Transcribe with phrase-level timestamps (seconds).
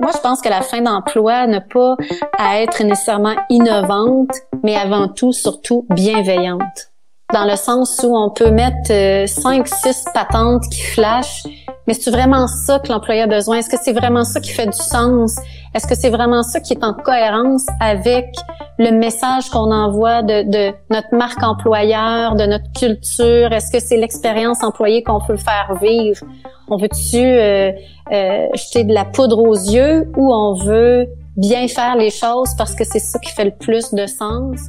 [0.00, 1.96] Moi, je pense que la fin d'emploi n'a pas
[2.38, 4.30] à être nécessairement innovante,
[4.62, 6.92] mais avant tout, surtout bienveillante.
[7.34, 11.44] Dans le sens où on peut mettre euh, cinq, six patentes qui flashent,
[11.86, 13.58] mais c'est vraiment ça que l'employé a besoin?
[13.58, 15.36] Est-ce que c'est vraiment ça qui fait du sens?
[15.74, 18.34] Est-ce que c'est vraiment ça qui est en cohérence avec
[18.78, 23.52] le message qu'on envoie de, de, notre marque employeur, de notre culture?
[23.52, 26.24] Est-ce que c'est l'expérience employée qu'on veut faire vivre?
[26.68, 27.72] On veut-tu euh,
[28.12, 32.74] euh, jeter de la poudre aux yeux ou on veut bien faire les choses parce
[32.74, 34.60] que c'est ça qui fait le plus de sens?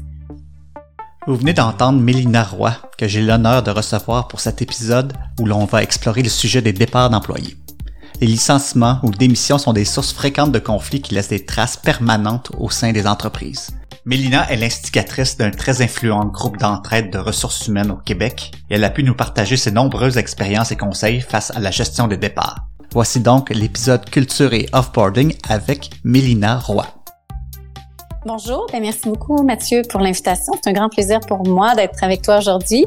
[1.28, 5.66] Vous venez d'entendre Mélina Roy, que j'ai l'honneur de recevoir pour cet épisode où l'on
[5.66, 7.56] va explorer le sujet des départs d'employés.
[8.22, 12.52] Les licenciements ou démissions sont des sources fréquentes de conflits qui laissent des traces permanentes
[12.58, 13.70] au sein des entreprises.
[14.06, 18.84] Mélina est l'instigatrice d'un très influent groupe d'entraide de ressources humaines au Québec et elle
[18.86, 22.68] a pu nous partager ses nombreuses expériences et conseils face à la gestion des départs.
[22.92, 26.86] Voici donc l'épisode Culture et Offboarding avec Mélina Roy.
[28.26, 30.54] Bonjour, ben merci beaucoup Mathieu pour l'invitation.
[30.62, 32.86] C'est un grand plaisir pour moi d'être avec toi aujourd'hui.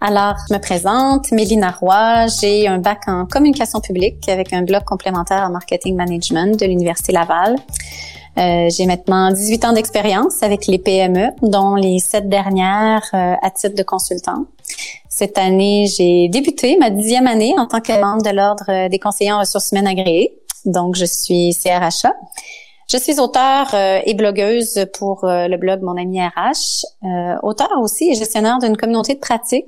[0.00, 4.84] Alors, je me présente, Mélina Roy, j'ai un bac en communication publique avec un bloc
[4.84, 7.56] complémentaire en marketing management de l'Université Laval.
[8.36, 13.50] Euh, j'ai maintenant 18 ans d'expérience avec les PME, dont les sept dernières euh, à
[13.50, 14.46] titre de consultant.
[15.08, 19.32] Cette année, j'ai débuté ma dixième année en tant que membre de l'Ordre des conseillers
[19.32, 20.38] en ressources humaines agréés.
[20.64, 22.12] Donc, je suis CRHA.
[22.90, 27.68] Je suis auteure euh, et blogueuse pour euh, le blog Mon ami RH, euh, auteur
[27.82, 29.66] aussi et gestionnaire d'une communauté de pratique,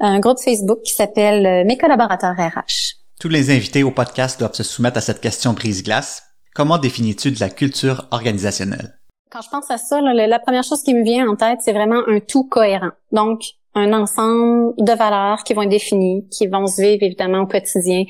[0.00, 2.96] un groupe Facebook qui s'appelle Mes collaborateurs RH.
[3.20, 6.22] Tous les invités au podcast doivent se soumettre à cette question brise-glace.
[6.54, 8.98] Comment définis-tu de la culture organisationnelle?
[9.30, 12.02] Quand je pense à ça, la première chose qui me vient en tête, c'est vraiment
[12.06, 12.92] un tout cohérent.
[13.10, 13.42] Donc,
[13.74, 18.04] un ensemble de valeurs qui vont être définies, qui vont se vivre évidemment au quotidien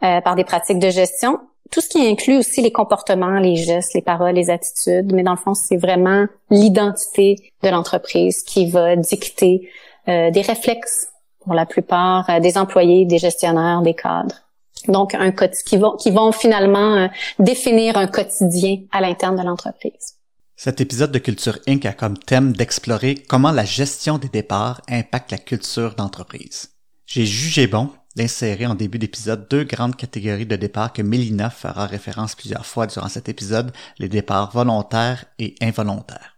[0.00, 4.02] par des pratiques de gestion, tout ce qui inclut aussi les comportements, les gestes, les
[4.02, 9.68] paroles, les attitudes, mais dans le fond, c'est vraiment l'identité de l'entreprise qui va dicter
[10.08, 11.08] euh, des réflexes
[11.44, 14.47] pour la plupart euh, des employés, des gestionnaires, des cadres.
[14.86, 17.08] Donc, un qui vont, qui vont finalement euh,
[17.38, 20.14] définir un quotidien à l'interne de l'entreprise.
[20.56, 21.86] Cet épisode de Culture Inc.
[21.86, 26.70] a comme thème d'explorer comment la gestion des départs impacte la culture d'entreprise.
[27.06, 31.86] J'ai jugé bon d'insérer en début d'épisode deux grandes catégories de départs que Mélina fera
[31.86, 36.34] référence plusieurs fois durant cet épisode, les départs volontaires et involontaires.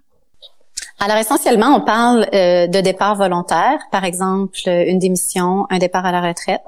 [0.98, 6.12] Alors essentiellement, on parle euh, de départs volontaires, par exemple une démission, un départ à
[6.12, 6.60] la retraite,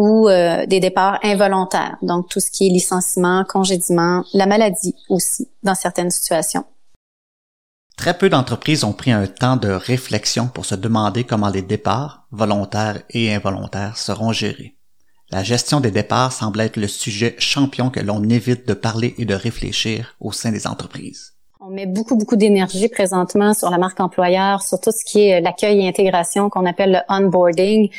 [0.00, 5.46] ou euh, des départs involontaires, donc tout ce qui est licenciement, congédiement, la maladie aussi,
[5.62, 6.64] dans certaines situations.
[7.98, 12.26] Très peu d'entreprises ont pris un temps de réflexion pour se demander comment les départs,
[12.32, 14.74] volontaires et involontaires, seront gérés.
[15.30, 19.26] La gestion des départs semble être le sujet champion que l'on évite de parler et
[19.26, 21.34] de réfléchir au sein des entreprises.
[21.60, 25.42] On met beaucoup, beaucoup d'énergie présentement sur la marque employeur, sur tout ce qui est
[25.42, 27.90] l'accueil et intégration qu'on appelle le onboarding,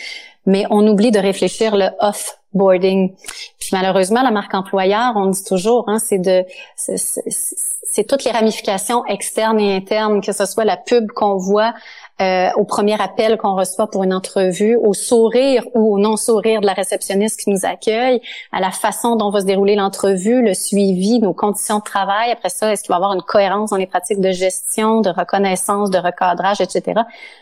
[0.45, 3.13] mais on oublie de réfléchir le off-boarding.
[3.59, 9.05] Puis malheureusement, la marque employeur, on dit toujours, hein, c'est de, c'est toutes les ramifications
[9.05, 11.73] externes et internes, que ce soit la pub qu'on voit
[12.21, 16.67] euh, au premier appel qu'on reçoit pour une entrevue, au sourire ou au non-sourire de
[16.67, 18.21] la réceptionniste qui nous accueille,
[18.51, 22.31] à la façon dont va se dérouler l'entrevue, le suivi, nos conditions de travail.
[22.31, 25.09] Après ça, est-ce qu'il va y avoir une cohérence dans les pratiques de gestion, de
[25.09, 27.01] reconnaissance, de recadrage, etc.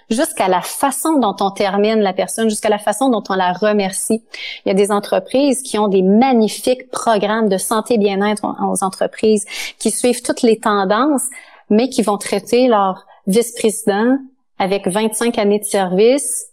[0.09, 4.23] Jusqu'à la façon dont on termine la personne, jusqu'à la façon dont on la remercie.
[4.65, 9.45] Il y a des entreprises qui ont des magnifiques programmes de santé bien-être aux entreprises,
[9.77, 11.25] qui suivent toutes les tendances,
[11.69, 14.17] mais qui vont traiter leur vice-président,
[14.59, 16.47] avec 25 années de service,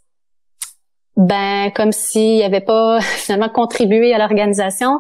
[1.17, 4.99] ben comme s'ils n'avaient pas finalement contribué à l'organisation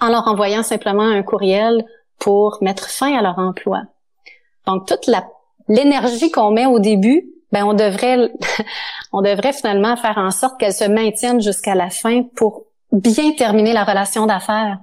[0.00, 1.84] en leur envoyant simplement un courriel
[2.18, 3.82] pour mettre fin à leur emploi.
[4.66, 5.24] Donc toute la
[5.68, 8.30] l'énergie qu'on met au début, ben on devrait
[9.12, 13.72] on devrait finalement faire en sorte qu'elle se maintienne jusqu'à la fin pour bien terminer
[13.72, 14.78] la relation d'affaires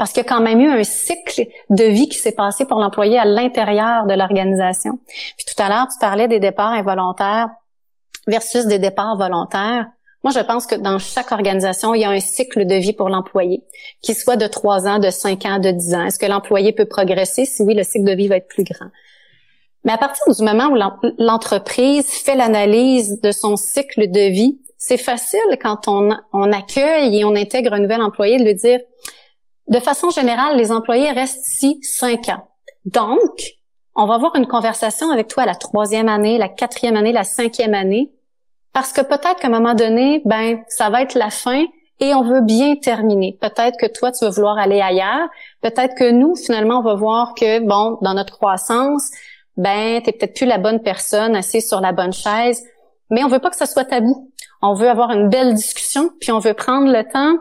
[0.00, 2.78] parce qu'il y a quand même eu un cycle de vie qui s'est passé pour
[2.78, 4.98] l'employé à l'intérieur de l'organisation.
[5.36, 7.50] Puis tout à l'heure, tu parlais des départs involontaires
[8.26, 9.88] versus des départs volontaires.
[10.24, 13.10] Moi, je pense que dans chaque organisation, il y a un cycle de vie pour
[13.10, 13.62] l'employé,
[14.00, 16.06] qui soit de trois ans, de cinq ans, de dix ans.
[16.06, 17.44] Est-ce que l'employé peut progresser?
[17.44, 18.88] Si oui, le cycle de vie va être plus grand.
[19.84, 20.78] Mais à partir du moment où
[21.18, 27.34] l'entreprise fait l'analyse de son cycle de vie, c'est facile quand on accueille et on
[27.34, 28.80] intègre un nouvel employé de lui dire
[29.70, 32.48] de façon générale, les employés restent ici cinq ans.
[32.84, 33.54] Donc,
[33.94, 37.74] on va avoir une conversation avec toi la troisième année, la quatrième année, la cinquième
[37.74, 38.10] année,
[38.72, 41.64] parce que peut-être qu'à un moment donné, ben, ça va être la fin
[42.00, 43.38] et on veut bien terminer.
[43.40, 45.28] Peut-être que toi, tu vas vouloir aller ailleurs.
[45.60, 49.10] Peut-être que nous, finalement, on va voir que, bon, dans notre croissance,
[49.56, 52.64] ben, t'es peut-être plus la bonne personne assise sur la bonne chaise.
[53.10, 54.32] Mais on veut pas que ça soit tabou.
[54.62, 57.36] On veut avoir une belle discussion, puis on veut prendre le temps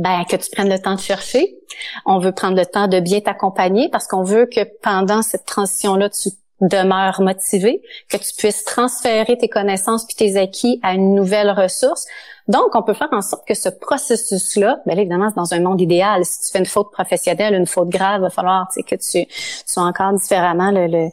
[0.00, 1.58] ben que tu prennes le temps de chercher.
[2.06, 6.08] On veut prendre le temps de bien t'accompagner parce qu'on veut que pendant cette transition-là,
[6.08, 6.30] tu
[6.62, 12.06] demeures motivé, que tu puisses transférer tes connaissances puis tes acquis à une nouvelle ressource.
[12.48, 15.80] Donc, on peut faire en sorte que ce processus-là, bien évidemment, c'est dans un monde
[15.80, 16.24] idéal.
[16.24, 19.26] Si tu fais une faute professionnelle, une faute grave, il va falloir que tu,
[19.66, 21.10] sois encore différemment le,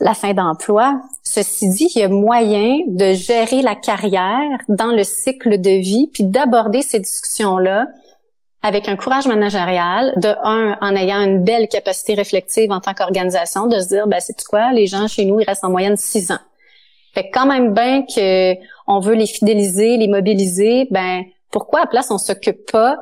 [0.00, 1.00] la fin d'emploi.
[1.22, 6.10] Ceci dit, il y a moyen de gérer la carrière dans le cycle de vie,
[6.12, 7.86] puis d'aborder ces discussions-là
[8.62, 13.66] avec un courage managérial, de un, en ayant une belle capacité réflexive en tant qu'organisation,
[13.66, 16.30] de se dire, ben c'est quoi, les gens chez nous, ils restent en moyenne six
[16.30, 16.38] ans.
[17.14, 18.54] Fait quand même bien que
[18.86, 22.96] on veut les fidéliser, les mobiliser, ben pourquoi à place on s'occupe pas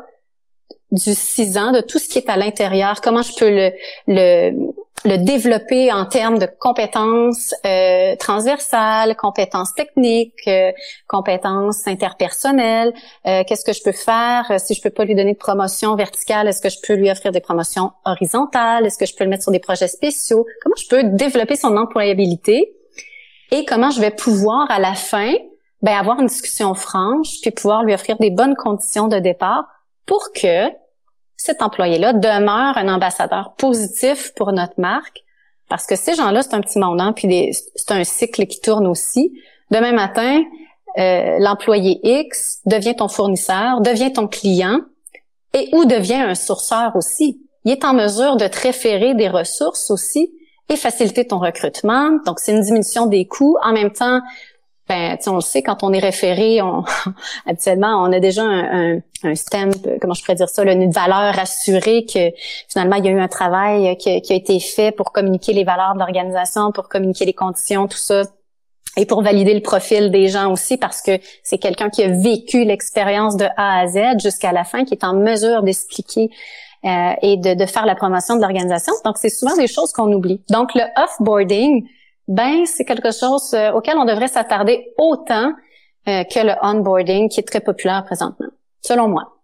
[0.90, 3.70] du six ans, de tout ce qui est à l'intérieur, comment je peux le,
[4.08, 4.72] le
[5.04, 10.72] le développer en termes de compétences euh, transversales, compétences techniques, euh,
[11.08, 12.92] compétences interpersonnelles.
[13.26, 14.52] Euh, qu'est-ce que je peux faire?
[14.58, 17.32] Si je peux pas lui donner de promotion verticale Est-ce que je peux lui offrir
[17.32, 18.86] des promotions horizontales?
[18.86, 20.46] Est-ce que je peux le mettre sur des projets spéciaux?
[20.62, 22.74] Comment je peux développer son employabilité?
[23.52, 25.32] Et comment je vais pouvoir à la fin
[25.82, 29.64] ben, avoir une discussion franche puis pouvoir lui offrir des bonnes conditions de départ
[30.04, 30.68] pour que
[31.42, 35.24] cet employé-là demeure un ambassadeur positif pour notre marque
[35.70, 38.86] parce que ces gens-là, c'est un petit monde, hein, puis c'est un cycle qui tourne
[38.86, 39.32] aussi.
[39.70, 40.42] Demain matin,
[40.98, 44.80] euh, l'employé X devient ton fournisseur, devient ton client
[45.54, 47.40] et ou devient un sourceur aussi.
[47.64, 50.34] Il est en mesure de te référer des ressources aussi
[50.68, 52.10] et faciliter ton recrutement.
[52.26, 53.56] Donc, c'est une diminution des coûts.
[53.62, 54.20] En même temps,
[54.90, 56.82] ben, on le sait, quand on est référé, on,
[57.46, 59.70] habituellement, on a déjà un, un, un stamp,
[60.00, 62.32] comment je pourrais dire ça, une valeur assurée que
[62.68, 65.94] finalement, il y a eu un travail qui, a été fait pour communiquer les valeurs
[65.94, 68.22] de l'organisation, pour communiquer les conditions, tout ça,
[68.96, 71.12] et pour valider le profil des gens aussi, parce que
[71.44, 75.04] c'est quelqu'un qui a vécu l'expérience de A à Z jusqu'à la fin, qui est
[75.04, 76.30] en mesure d'expliquer
[76.84, 78.92] euh, et de, de faire la promotion de l'organisation.
[79.04, 80.42] Donc, c'est souvent des choses qu'on oublie.
[80.50, 81.86] Donc, le off-boarding,
[82.28, 85.52] ben c'est quelque chose euh, auquel on devrait s'attarder autant
[86.08, 88.48] euh, que le onboarding qui est très populaire présentement,
[88.80, 89.36] selon moi.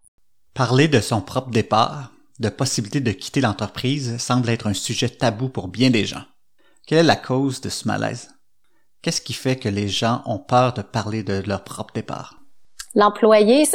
[0.53, 5.49] Parler de son propre départ, de possibilité de quitter l'entreprise semble être un sujet tabou
[5.49, 6.23] pour bien des gens.
[6.85, 8.29] Quelle est la cause de ce malaise?
[9.01, 12.39] Qu'est-ce qui fait que les gens ont peur de parler de leur propre départ?
[12.95, 13.65] L'employé,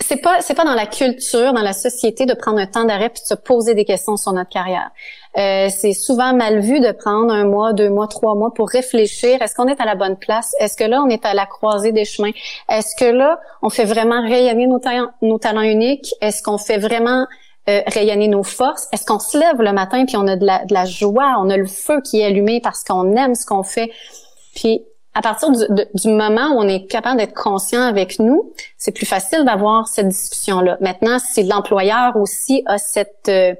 [0.00, 3.10] c'est pas c'est pas dans la culture, dans la société de prendre un temps d'arrêt
[3.10, 4.90] puis de se poser des questions sur notre carrière.
[5.36, 9.42] Euh, c'est souvent mal vu de prendre un mois, deux mois, trois mois pour réfléchir.
[9.42, 10.54] Est-ce qu'on est à la bonne place?
[10.60, 12.30] Est-ce que là, on est à la croisée des chemins?
[12.68, 16.14] Est-ce que là, on fait vraiment rayonner nos, talents, nos talents uniques?
[16.20, 17.26] Est-ce qu'on fait vraiment
[17.68, 18.88] euh, rayonner nos forces?
[18.92, 21.50] Est-ce qu'on se lève le matin puis on a de la, de la joie, on
[21.50, 23.90] a le feu qui est allumé parce qu'on aime ce qu'on fait?
[24.54, 29.06] Puis à partir du, moment où on est capable d'être conscient avec nous, c'est plus
[29.06, 30.76] facile d'avoir cette discussion-là.
[30.80, 33.54] Maintenant, si l'employeur aussi a cette euh,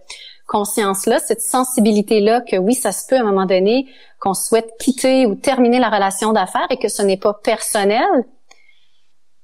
[0.49, 3.87] conscience-là, cette sensibilité-là que oui, ça se peut à un moment donné
[4.19, 8.05] qu'on souhaite quitter ou terminer la relation d'affaires et que ce n'est pas personnel,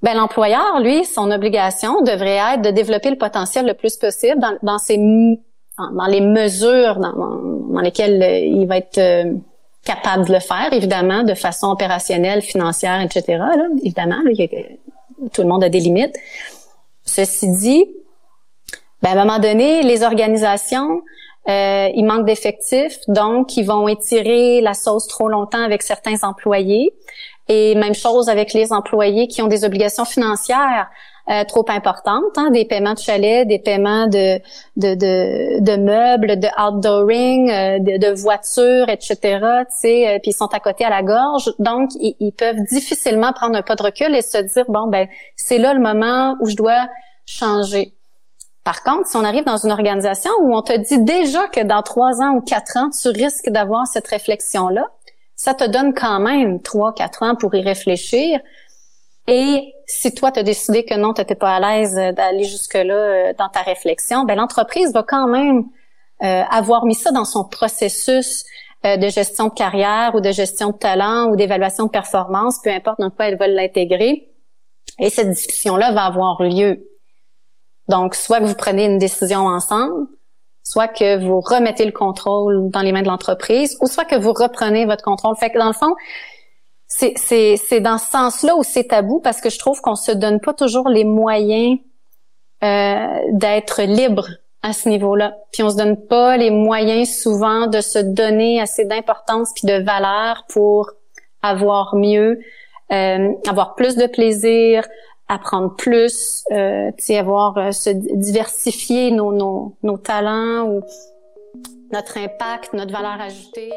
[0.03, 4.57] ben l'employeur, lui, son obligation devrait être de développer le potentiel le plus possible dans,
[4.63, 9.33] dans ses dans, les mesures dans, dans, lesquelles euh, il va être euh,
[9.85, 13.25] capable de le faire, évidemment, de façon opérationnelle, financière, etc.
[13.29, 14.21] Là, évidemment,
[15.33, 16.17] tout le monde a des limites.
[17.05, 17.87] Ceci dit,
[19.03, 21.03] ben, à un moment donné, les organisations,
[21.49, 26.93] euh, ils manquent d'effectifs, donc ils vont étirer la sauce trop longtemps avec certains employés.
[27.49, 30.89] Et même chose avec les employés qui ont des obligations financières
[31.29, 34.39] euh, trop importantes, hein, des paiements de chalets, des paiements de
[34.77, 34.95] de,
[35.61, 39.39] de, meubles, de outdooring, euh, de, voitures, etc.
[39.43, 39.65] Euh,
[40.21, 43.63] puis ils sont à côté à la gorge, donc ils, ils, peuvent difficilement prendre un
[43.63, 46.89] pas de recul et se dire bon ben c'est là le moment où je dois
[47.27, 47.95] changer.
[48.65, 51.83] Par contre, si on arrive dans une organisation où on te dit déjà que dans
[51.83, 54.87] trois ans ou quatre ans, tu risques d'avoir cette réflexion-là,
[55.35, 58.41] ça te donne quand même trois, quatre ans pour y réfléchir.
[59.27, 62.95] Et si toi, tu as décidé que non, tu n'étais pas à l'aise d'aller jusque-là
[62.95, 65.65] euh, dans ta réflexion, ben l'entreprise va quand même
[66.23, 68.45] euh, avoir mis ça dans son processus
[68.87, 72.71] euh, de gestion de carrière ou de gestion de talent ou d'évaluation de performance, peu
[72.71, 74.29] importe dans quoi elle va l'intégrer.
[75.01, 76.87] Et cette discussion-là va avoir lieu.
[77.89, 80.07] Donc, soit que vous prenez une décision ensemble,
[80.63, 84.33] soit que vous remettez le contrôle dans les mains de l'entreprise, ou soit que vous
[84.33, 85.35] reprenez votre contrôle.
[85.37, 85.95] Fait que dans le fond,
[86.93, 90.11] c'est c'est c'est dans ce sens-là où c'est tabou parce que je trouve qu'on se
[90.11, 91.79] donne pas toujours les moyens
[92.65, 94.27] euh, d'être libre
[94.63, 95.37] à ce niveau-là.
[95.53, 99.83] Puis on se donne pas les moyens souvent de se donner assez d'importance puis de
[99.83, 100.91] valeur pour
[101.43, 102.41] avoir mieux,
[102.93, 104.85] euh, avoir plus de plaisir,
[105.29, 110.83] apprendre plus, euh, avoir euh, se diversifier nos, nos, nos talents ou
[111.93, 113.71] notre impact, notre valeur ajoutée.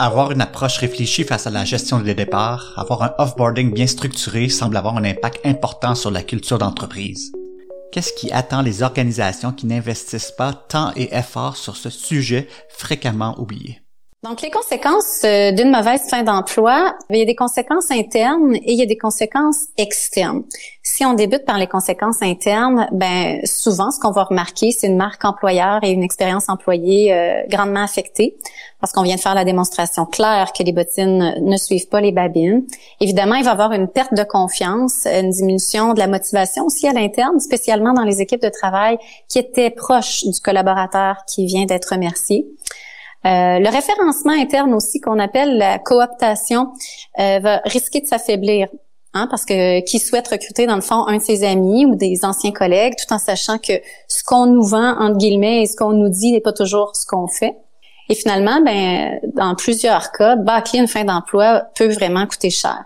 [0.00, 4.48] Avoir une approche réfléchie face à la gestion des départs, avoir un offboarding bien structuré
[4.48, 7.32] semble avoir un impact important sur la culture d'entreprise.
[7.90, 13.34] Qu'est-ce qui attend les organisations qui n'investissent pas temps et effort sur ce sujet fréquemment
[13.40, 13.80] oublié?
[14.24, 18.72] Donc, les conséquences euh, d'une mauvaise fin d'emploi, il y a des conséquences internes et
[18.72, 20.42] il y a des conséquences externes.
[20.82, 24.96] Si on débute par les conséquences internes, ben souvent, ce qu'on va remarquer, c'est une
[24.96, 28.36] marque employeur et une expérience employée euh, grandement affectée
[28.80, 32.10] parce qu'on vient de faire la démonstration claire que les bottines ne suivent pas les
[32.10, 32.64] babines.
[33.00, 36.88] Évidemment, il va y avoir une perte de confiance, une diminution de la motivation aussi
[36.88, 38.98] à l'interne, spécialement dans les équipes de travail
[39.28, 42.48] qui étaient proches du collaborateur qui vient d'être remercié.
[43.26, 46.72] Euh, le référencement interne aussi, qu'on appelle la cooptation,
[47.18, 48.68] euh, va risquer de s'affaiblir.
[49.14, 52.24] Hein, parce que qui souhaite recruter dans le fond un de ses amis ou des
[52.24, 53.72] anciens collègues, tout en sachant que
[54.06, 57.06] ce qu'on nous vend entre guillemets et ce qu'on nous dit n'est pas toujours ce
[57.06, 57.56] qu'on fait.
[58.10, 62.84] Et finalement, ben dans plusieurs cas, bâcler une fin d'emploi peut vraiment coûter cher.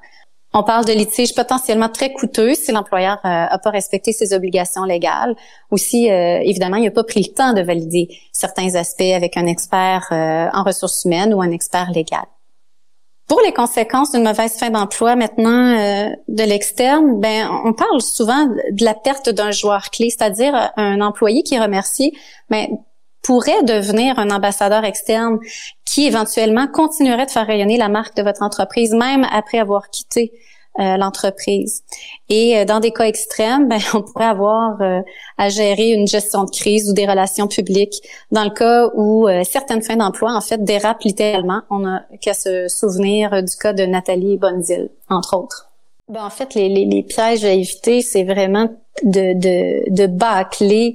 [0.54, 4.84] On parle de litiges potentiellement très coûteux si l'employeur n'a euh, pas respecté ses obligations
[4.84, 5.34] légales
[5.70, 9.38] ou si, euh, évidemment, il n'a pas pris le temps de valider certains aspects avec
[9.38, 12.24] un expert euh, en ressources humaines ou un expert légal.
[13.28, 15.74] Pour les conséquences d'une mauvaise fin d'emploi maintenant
[16.28, 21.42] de l'externe, ben on parle souvent de la perte d'un joueur clé, c'est-à-dire un employé
[21.42, 22.12] qui remercie,
[22.50, 22.66] ben,
[23.22, 25.38] pourrait devenir un ambassadeur externe
[25.84, 30.32] qui éventuellement continuerait de faire rayonner la marque de votre entreprise même après avoir quitté
[30.80, 31.84] euh, l'entreprise.
[32.30, 35.02] Et euh, dans des cas extrêmes, ben, on pourrait avoir euh,
[35.36, 38.00] à gérer une gestion de crise ou des relations publiques.
[38.30, 42.68] Dans le cas où certaines fins d'emploi, en fait, dérapent littéralement, on a qu'à se
[42.68, 45.70] souvenir du cas de Nathalie Bonzil, entre autres.
[46.08, 48.70] Ben, en fait, les, les, les pièges à éviter, c'est vraiment
[49.02, 50.94] de, de, de bâcler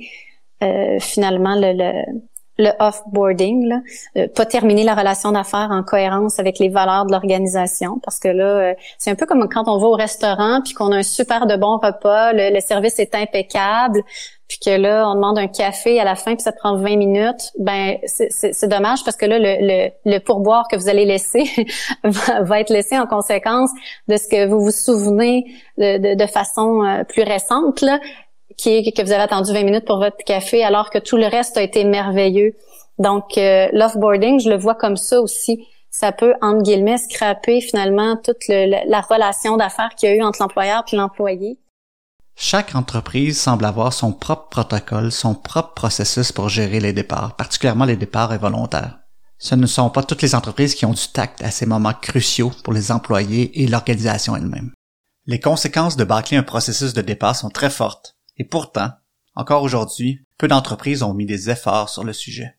[0.99, 2.19] finalement le, le
[2.57, 3.79] le off-boarding, là,
[4.17, 8.27] euh, pas terminer la relation d'affaires en cohérence avec les valeurs de l'organisation, parce que
[8.27, 11.03] là, euh, c'est un peu comme quand on va au restaurant puis qu'on a un
[11.03, 14.01] super de bon repas, le, service est impeccable,
[14.47, 17.51] puis que là, on demande un café à la fin puis ça prend 20 minutes,
[17.59, 21.43] ben c'est dommage parce que là, le, le, pourboire que vous allez laisser
[22.03, 23.69] va, être laissé en conséquence
[24.07, 25.45] de ce que vous vous souvenez
[25.77, 27.99] de, de, de façon euh, plus récente, là,
[28.57, 31.27] qui est que vous avez attendu 20 minutes pour votre café alors que tout le
[31.27, 32.55] reste a été merveilleux.
[32.97, 35.67] Donc, euh, l'offboarding, je le vois comme ça aussi.
[35.91, 40.41] Ça peut, entre guillemets, scraper finalement toute la relation d'affaires qu'il y a eu entre
[40.41, 41.59] l'employeur et l'employé.
[42.35, 47.85] Chaque entreprise semble avoir son propre protocole, son propre processus pour gérer les départs, particulièrement
[47.85, 48.99] les départs involontaires.
[49.39, 52.51] Ce ne sont pas toutes les entreprises qui ont du tact à ces moments cruciaux
[52.63, 54.71] pour les employés et l'organisation elle-même.
[55.25, 58.89] Les conséquences de bâcler un processus de départ sont très fortes, et pourtant,
[59.35, 62.57] encore aujourd'hui, peu d'entreprises ont mis des efforts sur le sujet.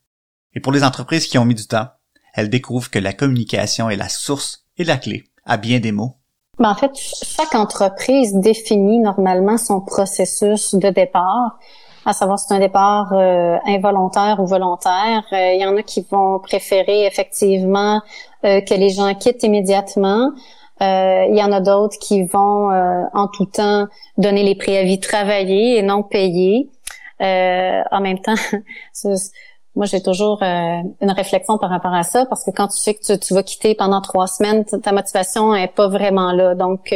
[0.54, 1.88] Et pour les entreprises qui ont mis du temps,
[2.35, 6.14] elles découvrent que la communication est la source et la clé à bien des mots.
[6.58, 11.58] Ben en fait, chaque entreprise définit normalement son processus de départ,
[12.04, 15.25] à savoir si c'est un départ euh, involontaire ou volontaire.
[15.32, 18.02] Euh, il y en a qui vont préférer effectivement
[18.44, 20.32] euh, que les gens quittent immédiatement.
[20.80, 25.00] Euh, il y en a d'autres qui vont euh, en tout temps donner les préavis
[25.00, 26.70] travaillés et non payés.
[27.20, 28.37] Euh, en même temps,
[29.75, 33.16] moi j'ai toujours une réflexion par rapport à ça parce que quand tu sais que
[33.16, 36.54] tu, vas quitter pendant trois semaines, ta motivation est pas vraiment là.
[36.54, 36.94] Donc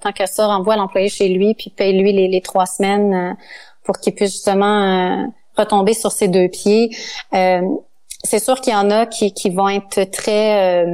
[0.00, 3.36] tant que ça, renvoie l'employé chez lui puis paye lui les, trois semaines
[3.84, 6.94] pour qu'il puisse justement retomber sur ses deux pieds.
[7.32, 10.86] c'est sûr qu'il y en a qui, qui vont être très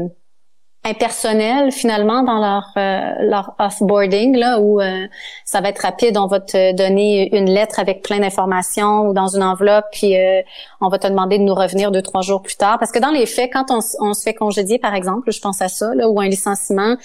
[0.85, 5.07] impersonnel finalement dans leur euh, leur offboarding là où euh,
[5.45, 6.17] ça va être rapide.
[6.17, 10.41] On va te donner une lettre avec plein d'informations ou dans une enveloppe puis euh,
[10.81, 12.79] on va te demander de nous revenir deux trois jours plus tard.
[12.79, 15.61] Parce que dans les faits quand on, on se fait congédier par exemple je pense
[15.61, 16.97] à ça là ou un licenciement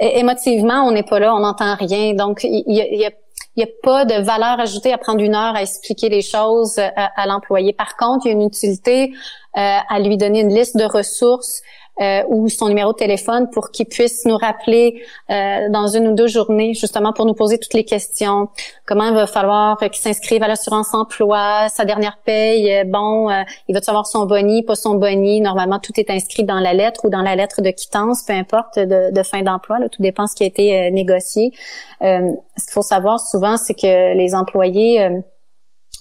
[0.00, 2.14] émotivement on n'est pas là on n'entend rien.
[2.14, 3.10] Donc il y, a
[3.56, 6.78] il n'y a pas de valeur ajoutée à prendre une heure à expliquer les choses
[6.78, 7.72] à, à l'employé.
[7.72, 9.12] Par contre, il y a une utilité
[9.58, 11.60] euh, à lui donner une liste de ressources
[12.00, 16.14] euh, ou son numéro de téléphone pour qu'il puisse nous rappeler euh, dans une ou
[16.14, 18.48] deux journées, justement pour nous poser toutes les questions.
[18.86, 23.28] Comment il va falloir qu'il s'inscrive à l'assurance emploi, sa dernière paye, euh, bon,
[23.68, 25.42] il va savoir son boni, pas son boni.
[25.42, 28.78] Normalement, tout est inscrit dans la lettre ou dans la lettre de quittance, peu importe,
[28.78, 29.78] de, de fin d'emploi.
[29.90, 31.52] Tout dépend ce qui a été négocié.
[32.00, 35.22] ce qu'il faut savoir souvent, c'est que les employés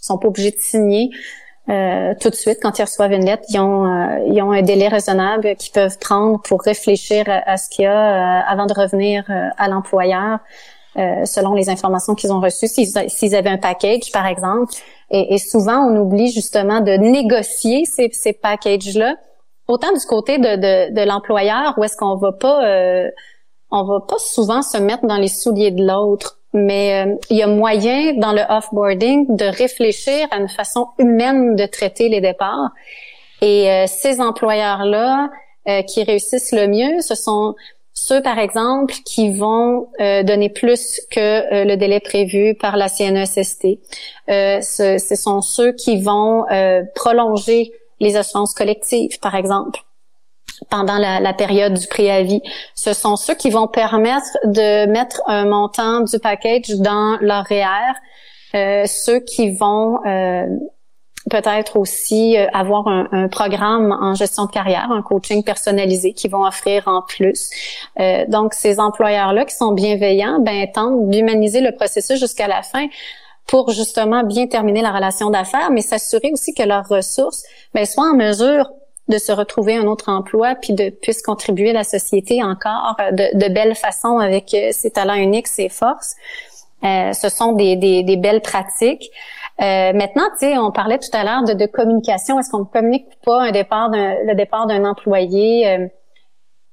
[0.01, 1.09] sont pas obligés de signer
[1.71, 3.43] euh, tout de suite quand ils reçoivent une lettre.
[3.49, 7.69] Ils ont, euh, ils ont un délai raisonnable qu'ils peuvent prendre pour réfléchir à, ce
[7.69, 9.23] qu'il y a euh, avant de revenir
[9.57, 10.39] à l'employeur.
[10.95, 14.73] selon les informations qu'ils ont reçues, s'ils avaient un package, par exemple.
[15.09, 19.15] Et, souvent, on oublie justement de négocier ces, ces packages-là,
[19.67, 22.59] autant du côté de, de, de l'employeur, où est-ce qu'on va pas,
[23.71, 27.43] on va pas souvent se mettre dans les souliers de l'autre mais euh, il y
[27.43, 32.71] a moyen dans le offboarding de réfléchir à une façon humaine de traiter les départs.
[33.41, 35.29] Et euh, ces employeurs-là
[35.67, 37.55] euh, qui réussissent le mieux, ce sont
[37.93, 43.67] ceux, par exemple, qui vont donner plus que le délai prévu par la CNESST.
[44.27, 46.45] Ce, ce, sont ceux qui vont
[46.95, 49.81] prolonger les assurances collectives, par exemple
[50.69, 52.41] pendant la, la, période du préavis.
[52.75, 57.93] Ce sont ceux qui vont permettre de mettre un montant du package dans leur REER,
[58.53, 60.45] euh, ceux qui vont euh,
[61.29, 66.27] peut-être aussi euh, avoir un, un, programme en gestion de carrière, un coaching personnalisé qui
[66.27, 67.49] vont offrir en plus.
[67.99, 72.87] Euh, donc, ces employeurs-là qui sont bienveillants, ben, tentent d'humaniser le processus jusqu'à la fin
[73.47, 78.09] pour justement bien terminer la relation d'affaires, mais s'assurer aussi que leurs ressources ben, soient
[78.11, 78.69] en mesure
[79.11, 83.37] de se retrouver un autre emploi puis de puisse contribuer à la société encore de,
[83.37, 86.15] de belles façons avec euh, ses talents uniques, ses forces.
[86.83, 89.11] Euh, ce sont des, des, des belles pratiques.
[89.61, 92.39] Euh, maintenant, tu sais, on parlait tout à l'heure de, de, communication.
[92.39, 95.67] Est-ce qu'on communique pas un départ le départ d'un employé?
[95.67, 95.87] Euh,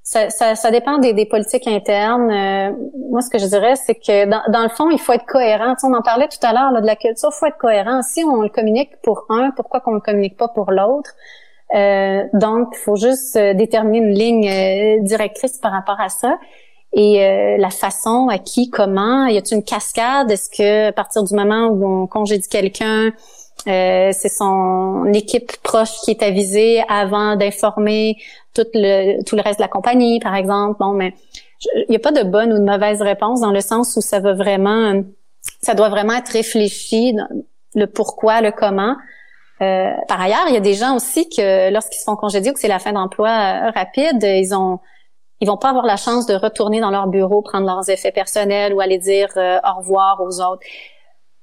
[0.03, 2.31] ça, ça, ça, dépend des, des politiques internes.
[2.31, 2.73] Euh,
[3.11, 5.75] moi, ce que je dirais, c'est que dans, dans, le fond, il faut être cohérent.
[5.75, 7.29] Tu sais, on en parlait tout à l'heure de la culture.
[7.31, 8.01] Il faut être cohérent.
[8.01, 11.11] Si on le communique pour un, pourquoi qu'on le communique pas pour l'autre?
[11.75, 16.39] Euh, donc, il faut juste euh, déterminer une ligne euh, directrice par rapport à ça.
[16.95, 17.19] Et
[17.59, 20.31] la façon, à qui, comment, y a-t-il une cascade?
[20.31, 23.13] Est-ce que à partir du moment où on congédie quelqu'un,
[23.67, 28.17] c'est son équipe proche qui est avisée avant d'informer
[28.55, 30.79] tout le tout le reste de la compagnie, par exemple?
[30.81, 31.13] Bon, mais
[31.75, 34.19] il n'y a pas de bonne ou de mauvaise réponse dans le sens où ça
[34.21, 35.03] va vraiment,
[35.61, 37.15] ça doit vraiment être réfléchi,
[37.75, 38.97] le pourquoi, le comment.
[39.61, 42.55] Euh, par ailleurs, il y a des gens aussi que lorsqu'ils se font congédier ou
[42.55, 44.79] que c'est la fin d'emploi euh, rapide, ils ont
[45.41, 48.75] ils vont pas avoir la chance de retourner dans leur bureau, prendre leurs effets personnels
[48.75, 50.63] ou aller dire euh, au revoir aux autres.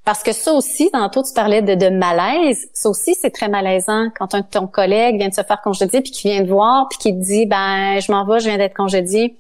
[0.04, 4.10] Parce que ça aussi, tantôt tu parlais de, de malaise, ça aussi c'est très malaisant
[4.18, 7.00] quand un ton collègue vient de se faire congédier puis qui vient te voir puis
[7.00, 9.38] qui te dit ben je m'en vais, je viens d'être congédié.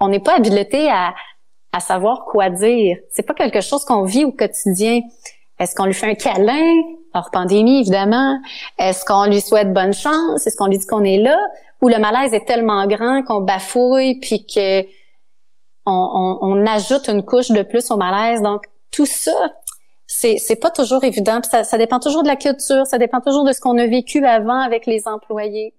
[0.00, 1.14] On n'est pas habilité à
[1.72, 2.96] à savoir quoi dire.
[3.10, 5.00] C'est pas quelque chose qu'on vit au quotidien.
[5.58, 6.72] Est-ce qu'on lui fait un câlin?
[7.14, 8.38] Hors pandémie, évidemment.
[8.78, 10.46] Est-ce qu'on lui souhaite bonne chance?
[10.46, 11.38] Est-ce qu'on lui dit qu'on est là?
[11.80, 14.84] Ou le malaise est tellement grand qu'on bafouille puis que
[15.90, 18.42] on, ajoute une couche de plus au malaise.
[18.42, 19.32] Donc, tout ça,
[20.06, 21.40] c'est, c'est pas toujours évident.
[21.48, 24.24] ça, ça dépend toujours de la culture, ça dépend toujours de ce qu'on a vécu
[24.24, 25.74] avant avec les employés.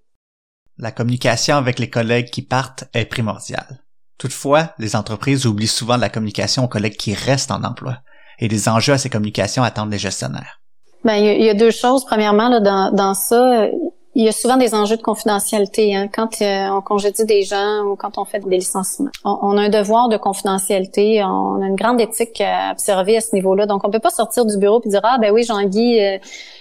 [0.78, 3.82] La communication avec les collègues qui partent est primordiale.
[4.18, 7.98] Toutefois, les entreprises oublient souvent la communication aux collègues qui restent en emploi,
[8.38, 10.59] et les enjeux à ces communications attendent les gestionnaires.
[11.04, 12.04] Ben, il y, a deux choses.
[12.04, 13.68] Premièrement, là, dans, dans ça,
[14.16, 15.94] il y a souvent des enjeux de confidentialité.
[15.94, 16.08] Hein.
[16.12, 19.68] Quand euh, on congédie des gens ou quand on fait des licenciements, on, a un
[19.68, 21.22] devoir de confidentialité.
[21.22, 23.66] On a une grande éthique à observer à ce niveau-là.
[23.66, 26.18] Donc, on peut pas sortir du bureau et dire ah ben oui, Jean-Guy, euh,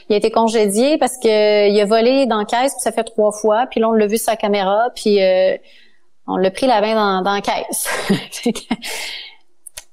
[0.09, 3.03] il a été congédié parce que il a volé dans la caisse puis ça fait
[3.03, 3.65] trois fois.
[3.69, 5.57] Puis là, on l'a vu sur la caméra puis euh,
[6.27, 7.87] on l'a pris la main dans, dans la caisse.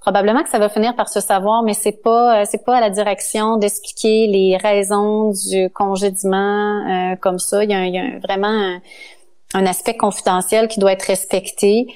[0.07, 2.81] probablement que ça va finir par se savoir, mais c'est pas euh, c'est pas à
[2.81, 7.65] la direction d'expliquer les raisons du congédiement euh, comme ça.
[7.65, 8.79] Il y a, il y a vraiment
[9.55, 11.89] un, aspect confidentiel qui doit être respecté.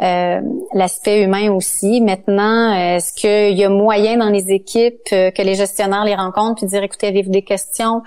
[0.00, 0.40] Euh,
[0.74, 2.00] l'aspect humain aussi.
[2.02, 6.66] Maintenant, est-ce qu'il y a moyen dans les équipes que les gestionnaires les rencontrent puis
[6.66, 8.02] dire écoutez, avez-vous des questions?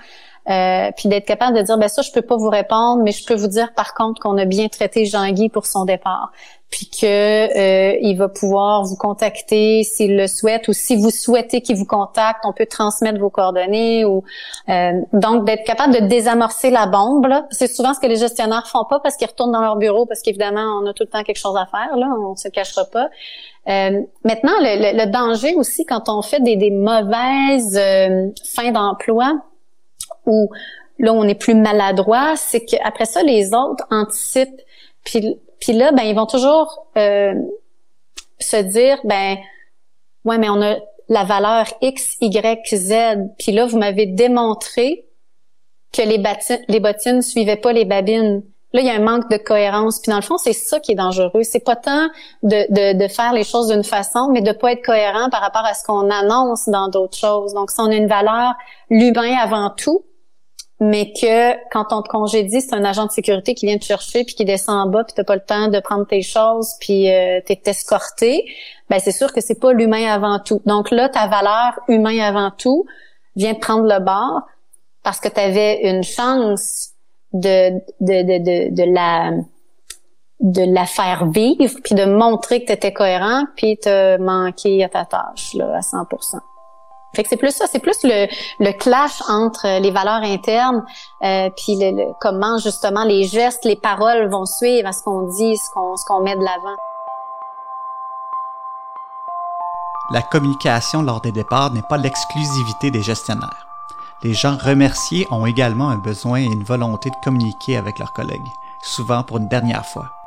[0.48, 3.26] Euh, puis d'être capable de dire ben ça je peux pas vous répondre mais je
[3.26, 6.32] peux vous dire par contre qu'on a bien traité Jean-Guy pour son départ
[6.70, 11.62] puis que euh, il va pouvoir vous contacter s'il le souhaite ou si vous souhaitez
[11.62, 14.22] qu'il vous contacte, on peut transmettre vos coordonnées ou
[14.68, 17.26] euh, donc d'être capable de désamorcer la bombe.
[17.50, 20.22] C'est souvent ce que les gestionnaires font pas parce qu'ils retournent dans leur bureau parce
[20.22, 23.08] qu'évidemment on a tout le temps quelque chose à faire là, on se cachera pas.
[23.68, 27.78] Euh, maintenant le, danger aussi quand on fait des, des mauvaises
[28.44, 29.32] fins d'emploi
[30.24, 30.50] ou
[31.00, 34.62] là on est plus maladroit, c'est qu'après ça les autres anticipent
[35.04, 37.34] Puis, puis là, ben ils vont toujours euh,
[38.38, 39.36] se dire, ben
[40.24, 40.76] ouais, mais on a
[41.08, 42.94] la valeur X, Y, Z.
[43.38, 45.06] Puis là, vous m'avez démontré
[45.92, 48.42] que les, bottines, les bottines suivaient pas les babines.
[48.72, 50.00] Là, il y a un manque de cohérence.
[50.00, 51.42] Puis dans le fond, c'est ça qui est dangereux.
[51.42, 52.08] C'est pas tant
[52.44, 55.84] de faire les choses d'une façon, mais de pas être cohérent par rapport à ce
[55.84, 57.52] qu'on annonce dans d'autres choses.
[57.52, 58.54] Donc, si on a une valeur,
[58.88, 60.04] l'humain avant tout,
[60.80, 64.24] mais que quand on te congédie, c'est un agent de sécurité qui vient te chercher
[64.24, 67.10] puis qui descend en bas puis t'as pas le temps de prendre tes choses puis
[67.10, 68.46] euh, t'es escorté,
[68.88, 70.62] ben c'est sûr que c'est pas l'humain avant tout.
[70.64, 72.86] Donc là, ta valeur humain avant tout
[73.36, 74.42] vient prendre le bord
[75.02, 76.90] parce que tu avais une chance
[77.34, 79.32] de, de, de, de, la
[80.40, 84.88] de la faire vivre puis de montrer que tu étais cohérent puis te manquer à
[84.88, 86.06] ta tâche là à 100
[87.14, 88.26] fait que c'est plus ça, c'est plus le,
[88.60, 90.84] le clash entre les valeurs internes
[91.22, 95.56] euh, puis le, comment justement les gestes, les paroles vont suivre à ce qu'on dit,
[95.56, 96.76] ce qu'on ce qu'on met de l'avant.
[100.12, 103.66] La communication lors des départs n'est pas l'exclusivité des gestionnaires.
[104.22, 108.48] Les gens remerciés ont également un besoin et une volonté de communiquer avec leurs collègues,
[108.82, 110.19] souvent pour une dernière fois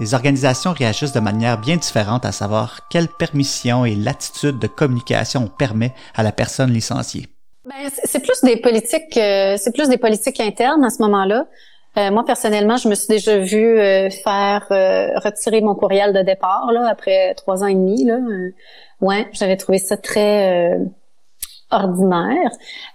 [0.00, 5.44] les organisations réagissent de manière bien différente à savoir quelle permission et l'attitude de communication
[5.44, 7.26] on permet à la personne licenciée.
[7.64, 11.46] Ben, c'est plus des politiques, euh, c'est plus des politiques internes à ce moment-là.
[11.96, 16.70] Euh, moi personnellement, je me suis déjà vue euh, faire retirer mon courriel de départ
[16.72, 18.04] là après trois ans et demi.
[18.04, 18.18] Là,
[19.00, 20.78] ouais, j'avais trouvé ça très
[21.70, 22.50] ordinaire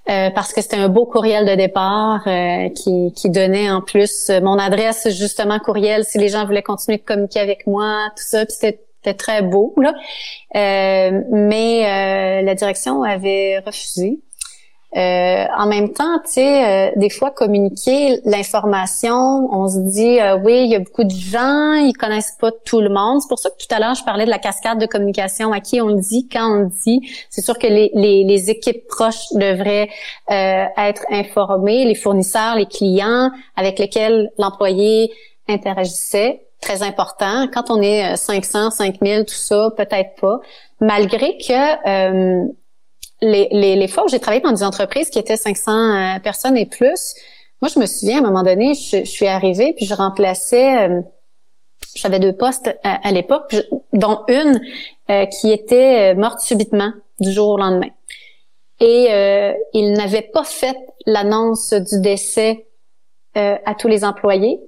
[0.10, 4.30] euh, parce que c'était un beau courriel de départ euh, qui, qui donnait en plus
[4.30, 8.24] euh, mon adresse justement courriel si les gens voulaient continuer de communiquer avec moi tout
[8.24, 9.94] ça puis c'était très beau là.
[10.54, 14.22] Mais la direction avait refusé
[14.96, 20.38] euh, en même temps, tu sais, euh, des fois communiquer l'information, on se dit euh,
[20.38, 23.20] oui, il y a beaucoup de gens, ils connaissent pas tout le monde.
[23.20, 25.62] C'est pour ça que tout à l'heure je parlais de la cascade de communication, à
[25.62, 27.02] qui on le dit, quand on le dit.
[27.32, 29.90] C'est sûr que les, les, les, équipes proches devraient
[30.30, 35.12] être informées, les fournisseurs, les clients avec lesquels l'employé
[35.48, 37.48] interagissait très important.
[37.52, 40.40] Quand on est 500, 5000, tout ça, peut-être pas.
[40.80, 42.54] Malgré que
[43.24, 46.66] les, les, fois où j'ai travaillé dans des entreprises qui étaient 500 euh, personnes et
[46.66, 47.16] plus,
[47.64, 51.02] moi, je me souviens, à un moment donné, je, suis arrivée, puis je remplaçais, euh,
[51.96, 53.56] j'avais deux postes à, l'époque,
[53.94, 54.60] dont une
[55.10, 57.88] euh, qui était morte subitement du jour au lendemain.
[58.82, 62.68] Et euh, il n'avait pas fait l'annonce du décès
[63.34, 64.60] à tous les employés.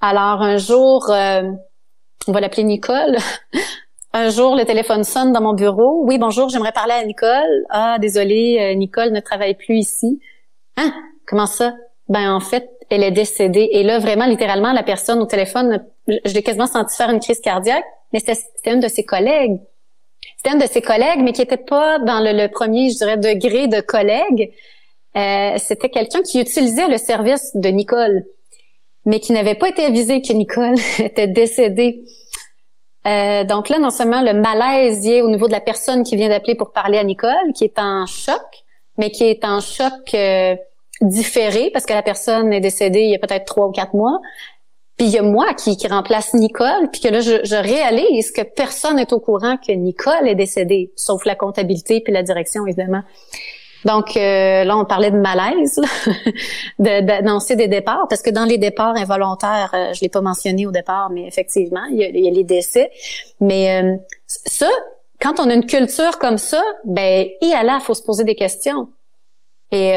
[0.00, 3.16] Alors, un jour, on va l'appeler Nicole,
[4.12, 6.02] Un jour, le téléphone sonne dans mon bureau.
[6.04, 7.64] Oui, bonjour, j'aimerais parler à Nicole.
[7.68, 10.20] Ah, désolée, euh, Nicole ne travaille plus ici.
[10.76, 10.92] Hein?
[11.28, 11.74] Comment ça?
[12.08, 13.68] Ben, en fait, elle est décédée.
[13.70, 17.40] Et là, vraiment, littéralement, la personne au téléphone, je l'ai quasiment senti faire une crise
[17.40, 19.60] cardiaque, mais c'était une de ses collègues.
[20.36, 23.68] C'était une de ses collègues, mais qui était pas dans le, premier, je dirais, degré
[23.68, 24.50] de collègue.
[25.16, 28.24] Euh, c'était quelqu'un qui utilisait le service de Nicole,
[29.06, 32.02] mais qui n'avait pas été avisé que Nicole était décédée.
[33.06, 36.28] Euh, donc là, non seulement le malaise est au niveau de la personne qui vient
[36.28, 38.42] d'appeler pour parler à Nicole, qui est en choc,
[38.98, 40.54] mais qui est en choc euh,
[41.00, 44.20] différé parce que la personne est décédée il y a peut-être trois ou quatre mois.
[44.98, 48.32] Puis il y a moi qui, qui remplace Nicole, puis que là, je, je réalise
[48.32, 52.66] que personne n'est au courant que Nicole est décédée, sauf la comptabilité puis la direction,
[52.66, 53.02] évidemment.
[53.84, 55.80] Donc euh, là, on parlait de malaise,
[56.78, 60.70] d'annoncer des départs, parce que dans les départs involontaires, euh, je l'ai pas mentionné au
[60.70, 62.90] départ, mais effectivement, il y a, les décès.
[63.40, 64.68] Mais euh, ça,
[65.20, 68.34] quand on a une culture comme ça, ben et à là, faut se poser des
[68.34, 68.88] questions.
[69.72, 69.92] Et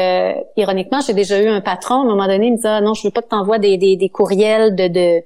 [0.56, 2.94] ironiquement, j'ai déjà eu un patron à un moment donné, il me dit ah, non,
[2.94, 5.24] je veux pas que tu envoies des, des, des, courriels de, de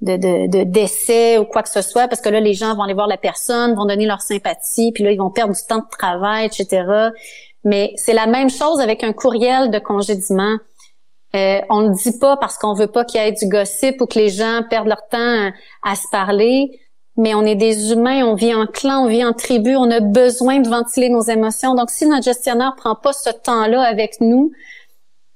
[0.00, 3.06] de, décès ou quoi que ce soit, parce que là, les gens vont aller voir
[3.06, 6.46] la personne, vont donner leur sympathie, puis là, ils vont perdre du temps de travail,
[6.46, 6.84] etc.
[7.64, 10.56] Mais c'est la même chose avec un courriel de congédiement.
[11.34, 14.00] Euh, on ne le dit pas parce qu'on veut pas qu'il y ait du gossip
[14.00, 15.50] ou que les gens perdent leur temps
[15.82, 16.70] à, se parler,
[17.16, 20.00] mais on est des humains, on vit en clan, on vit en tribu, on a
[20.00, 21.74] besoin de ventiler nos émotions.
[21.74, 24.52] Donc, si notre gestionnaire prend pas ce temps-là avec nous,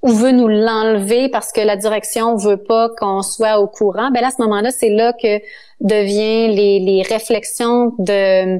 [0.01, 4.23] ou veut nous l'enlever parce que la direction veut pas qu'on soit au courant, ben
[4.23, 5.39] à ce moment-là, c'est là que
[5.79, 8.59] devient les, les réflexions de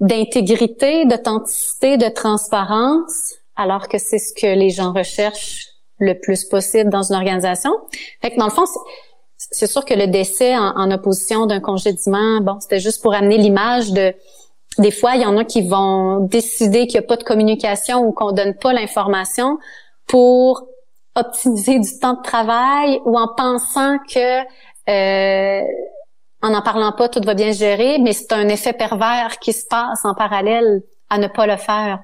[0.00, 5.66] d'intégrité, d'authenticité, de transparence, alors que c'est ce que les gens recherchent
[5.98, 7.70] le plus possible dans une organisation.
[8.22, 8.64] Fait que dans le fond,
[9.36, 13.36] c'est sûr que le décès en, en opposition d'un congédiement, bon, c'était juste pour amener
[13.36, 14.14] l'image de
[14.78, 18.06] des fois, il y en a qui vont décider qu'il n'y a pas de communication
[18.06, 19.58] ou qu'on donne pas l'information
[20.10, 20.66] pour
[21.14, 24.40] optimiser du temps de travail ou en pensant que
[24.88, 25.64] euh,
[26.42, 29.66] en n'en parlant pas, tout va bien gérer, mais c'est un effet pervers qui se
[29.68, 32.00] passe en parallèle à ne pas le faire.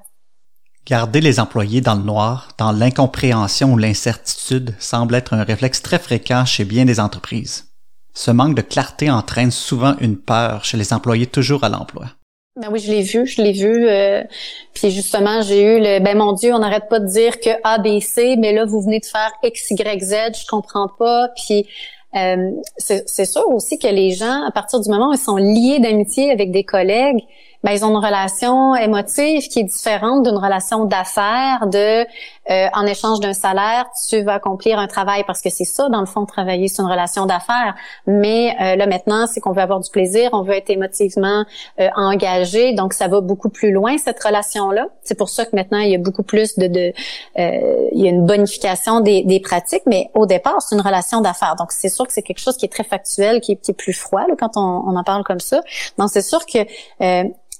[0.87, 5.99] Garder les employés dans le noir, dans l'incompréhension ou l'incertitude semble être un réflexe très
[5.99, 7.73] fréquent chez bien des entreprises.
[8.15, 12.07] Ce manque de clarté entraîne souvent une peur chez les employés toujours à l'emploi.
[12.57, 13.87] Ben oui, je l'ai vu, je l'ai vu.
[13.87, 14.25] Euh,
[14.73, 17.77] puis justement, j'ai eu le ben mon Dieu, on n'arrête pas de dire que A,
[17.79, 21.29] B, C, mais là vous venez de faire X, Y, Z, je comprends pas.
[21.37, 21.67] Puis
[22.15, 25.81] euh, c'est sûr aussi que les gens, à partir du moment où ils sont liés
[25.81, 27.21] d'amitié avec des collègues,
[27.67, 32.07] ben, ils ont une relation émotive qui est différente d'une relation d'affaires, de
[32.49, 35.99] euh, en échange d'un salaire, tu vas accomplir un travail parce que c'est ça, dans
[35.99, 37.75] le fond, travailler, c'est une relation d'affaires.
[38.07, 41.45] Mais euh, là maintenant, c'est qu'on veut avoir du plaisir, on veut être émotivement
[41.81, 44.87] euh, engagé, donc ça va beaucoup plus loin cette relation-là.
[45.03, 46.93] C'est pour ça que maintenant il y a beaucoup plus de, de
[47.37, 51.57] il y a une bonification des, des pratiques, mais au départ c'est une relation d'affaires.
[51.59, 54.25] Donc c'est sûr que c'est quelque chose qui est très factuel, qui, est plus froid
[54.29, 55.63] là, quand on, on, en parle comme ça.
[55.99, 56.59] Donc c'est sûr que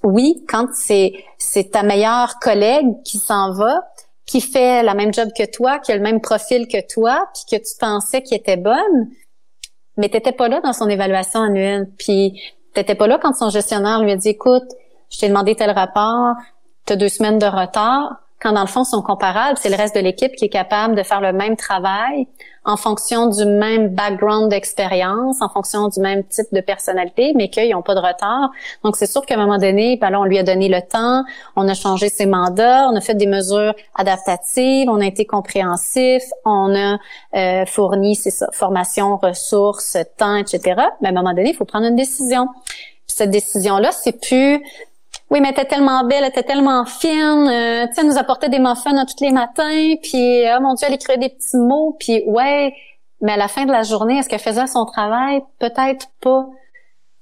[0.03, 3.81] oui, quand c'est c'est ta meilleure collègue qui s'en va,
[4.27, 7.59] qui fait la même job que toi, qui a le même profil que toi, puis
[7.59, 9.09] que tu pensais qu'il était bonne,
[9.97, 12.41] mais t'étais pas là dans son évaluation annuelle, puis
[12.75, 14.69] t'étais pas là quand son gestionnaire lui a dit, écoute,
[15.11, 16.35] je t'ai demandé tel rapport,
[16.85, 20.01] t'as deux semaines de retard, quand dans le fond sont comparables, c'est le reste de
[20.01, 22.27] l'équipe qui est capable de faire le même travail
[22.67, 27.71] en fonction du même background d'expérience, en fonction du même type de personnalité, mais qu'ils
[27.71, 28.51] n'ont pas de retard.
[28.83, 31.23] Donc c'est sûr qu'à un moment donné, ben là, on lui a donné le temps,
[31.55, 36.23] on a changé ses mandats, on a fait des mesures adaptatives, on a été compréhensif,
[36.45, 36.99] on a
[37.37, 40.61] euh, fourni c'est ça, formation, ressources, temps, etc.
[41.01, 42.49] Mais à un moment donné, il faut prendre une décision.
[43.07, 44.61] cette décision-là, c'est plus
[45.31, 47.49] oui, mais elle était tellement belle, elle était tellement fine.
[47.51, 49.95] Euh, tu nous apportait des muffins tous les matins.
[50.03, 51.97] Puis, oh mon Dieu, elle écrivait des petits mots.
[51.99, 52.73] Puis, ouais,
[53.21, 55.43] mais à la fin de la journée, est-ce qu'elle faisait son travail?
[55.59, 56.47] Peut-être pas.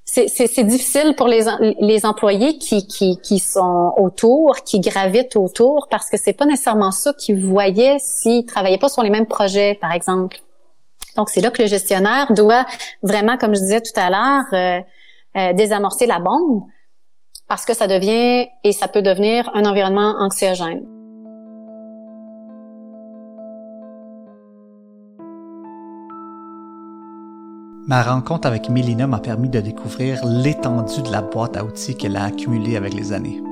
[0.05, 1.45] C'est difficile pour les,
[1.81, 6.91] les employés qui, qui, qui sont autour, qui gravitent autour, parce que c'est pas nécessairement
[6.91, 10.41] ça qu'ils voyaient s'ils travaillaient pas sur les mêmes projets, par exemple.
[11.17, 12.67] Donc, c'est là que le gestionnaire doit
[13.03, 14.81] vraiment, comme je disais tout à l'heure, euh,
[15.39, 16.65] euh, désamorcer la bombe
[17.49, 20.83] parce que ça devient et ça peut devenir un environnement anxiogène.
[27.87, 32.17] Ma rencontre avec Mélina m'a permis de découvrir l'étendue de la boîte à outils qu'elle
[32.17, 33.43] a accumulée avec les années.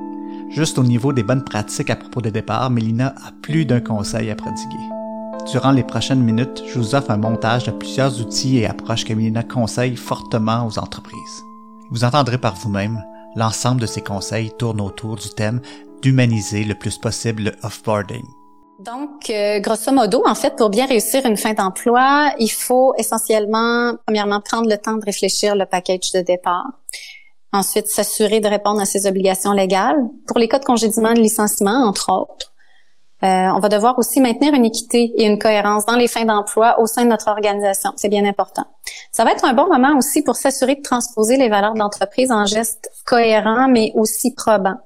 [0.49, 4.31] Juste au niveau des bonnes pratiques à propos des départs, Mélina a plus d'un conseil
[4.31, 4.89] à prodiguer.
[5.51, 9.13] Durant les prochaines minutes, je vous offre un montage de plusieurs outils et approches que
[9.13, 11.43] Mélina conseille fortement aux entreprises.
[11.91, 13.03] Vous entendrez par vous-même
[13.35, 15.61] L'ensemble de ces conseils tourne autour du thème
[16.01, 18.25] d'humaniser le plus possible le offboarding.
[18.79, 23.95] Donc, euh, grosso modo, en fait, pour bien réussir une fin d'emploi, il faut essentiellement,
[24.05, 26.65] premièrement, prendre le temps de réfléchir le package de départ.
[27.53, 29.97] Ensuite, s'assurer de répondre à ses obligations légales.
[30.27, 32.52] Pour les cas de congédiement de licenciement, entre autres,
[33.23, 36.79] euh, on va devoir aussi maintenir une équité et une cohérence dans les fins d'emploi
[36.79, 37.91] au sein de notre organisation.
[37.95, 38.65] C'est bien important.
[39.13, 42.31] Ça va être un bon moment aussi pour s'assurer de transposer les valeurs de l'entreprise
[42.31, 44.77] en gestes cohérents, mais aussi probants.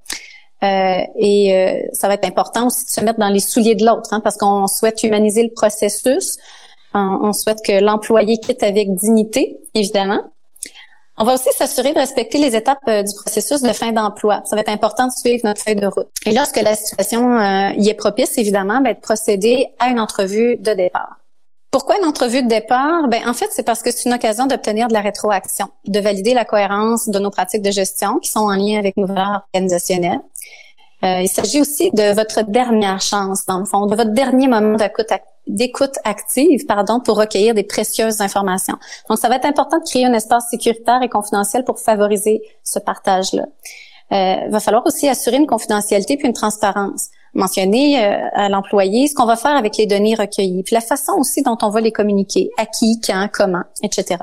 [0.63, 3.85] Euh, et euh, ça va être important aussi de se mettre dans les souliers de
[3.85, 6.37] l'autre, hein, parce qu'on souhaite humaniser le processus.
[6.93, 10.21] on souhaite que l'employé quitte avec dignité, évidemment,
[11.17, 14.41] on va aussi s'assurer de respecter les étapes euh, du processus de fin d'emploi.
[14.45, 16.07] Ça va être important de suivre notre feuille de route.
[16.25, 20.57] Et lorsque la situation euh, y est propice, évidemment, ben, de procéder à une entrevue
[20.57, 21.17] de départ.
[21.71, 23.07] Pourquoi une entrevue de départ?
[23.07, 26.33] Ben, en fait, c'est parce que c'est une occasion d'obtenir de la rétroaction, de valider
[26.33, 30.21] la cohérence de nos pratiques de gestion qui sont en lien avec nos valeurs organisationnelles.
[31.03, 34.77] Euh, il s'agit aussi de votre dernière chance, dans le fond, de votre dernier moment
[34.77, 35.11] d'écoute
[35.47, 38.77] d'écoute active, pardon, pour recueillir des précieuses informations.
[39.09, 42.79] Donc, ça va être important de créer un espace sécuritaire et confidentiel pour favoriser ce
[42.79, 43.45] partage-là.
[44.13, 47.09] Euh, va falloir aussi assurer une confidentialité puis une transparence.
[47.33, 51.13] Mentionner euh, à l'employé ce qu'on va faire avec les données recueillies, puis la façon
[51.19, 54.17] aussi dont on va les communiquer, à qui, quand, comment, etc.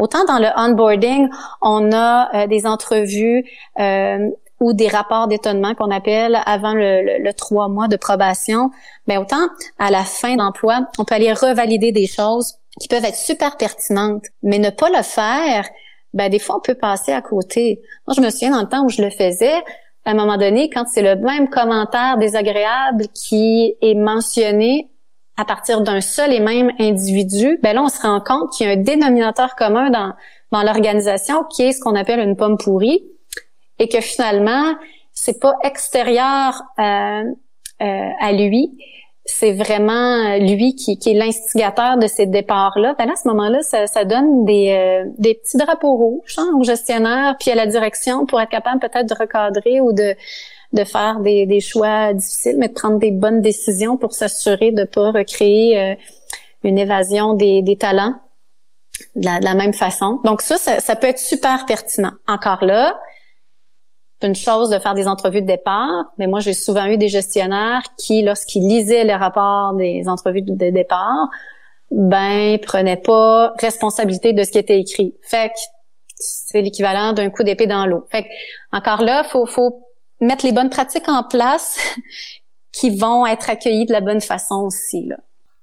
[0.00, 1.28] Autant dans le onboarding,
[1.60, 3.44] on a euh, des entrevues
[3.78, 8.70] euh, ou des rapports d'étonnement qu'on appelle avant le, trois mois de probation,
[9.06, 13.04] mais ben, autant à la fin d'emploi, on peut aller revalider des choses qui peuvent
[13.04, 15.68] être super pertinentes, mais ne pas le faire,
[16.12, 17.80] ben des fois on peut passer à côté.
[18.06, 19.56] Moi, je me souviens dans le temps où je le faisais,
[20.04, 24.90] à un moment donné, quand c'est le même commentaire désagréable qui est mentionné
[25.36, 28.70] à partir d'un seul et même individu, ben là on se rend compte qu'il y
[28.70, 30.12] a un dénominateur commun dans
[30.52, 33.04] dans l'organisation qui est ce qu'on appelle une pomme pourrie
[33.80, 34.74] et que finalement,
[35.12, 37.24] c'est pas extérieur euh,
[37.82, 38.78] euh, à lui,
[39.24, 43.86] c'est vraiment lui qui, qui est l'instigateur de ces départs-là, ben à ce moment-là, ça,
[43.86, 48.26] ça donne des, euh, des petits drapeaux rouges hein, au gestionnaire, puis à la direction
[48.26, 50.14] pour être capable peut-être de recadrer ou de
[50.72, 54.84] de faire des, des choix difficiles, mais de prendre des bonnes décisions pour s'assurer de
[54.84, 55.94] pas recréer euh,
[56.62, 58.14] une évasion des, des talents
[59.16, 60.20] de la, de la, même façon.
[60.24, 62.12] Donc ça, ça peut être super pertinent.
[62.28, 63.00] Encore là,
[64.22, 67.82] une chose de faire des entrevues de départ, mais moi j'ai souvent eu des gestionnaires
[67.96, 71.28] qui, lorsqu'ils lisaient les rapports des entrevues de départ,
[71.90, 75.14] ben prenaient pas responsabilité de ce qui était écrit.
[75.22, 75.58] Fait que
[76.16, 78.06] c'est l'équivalent d'un coup d'épée dans l'eau.
[78.10, 78.28] Fait que,
[78.72, 79.86] encore là, faut faut
[80.20, 81.78] mettre les bonnes pratiques en place
[82.72, 85.06] qui vont être accueillies de la bonne façon aussi.
[85.06, 85.16] Là.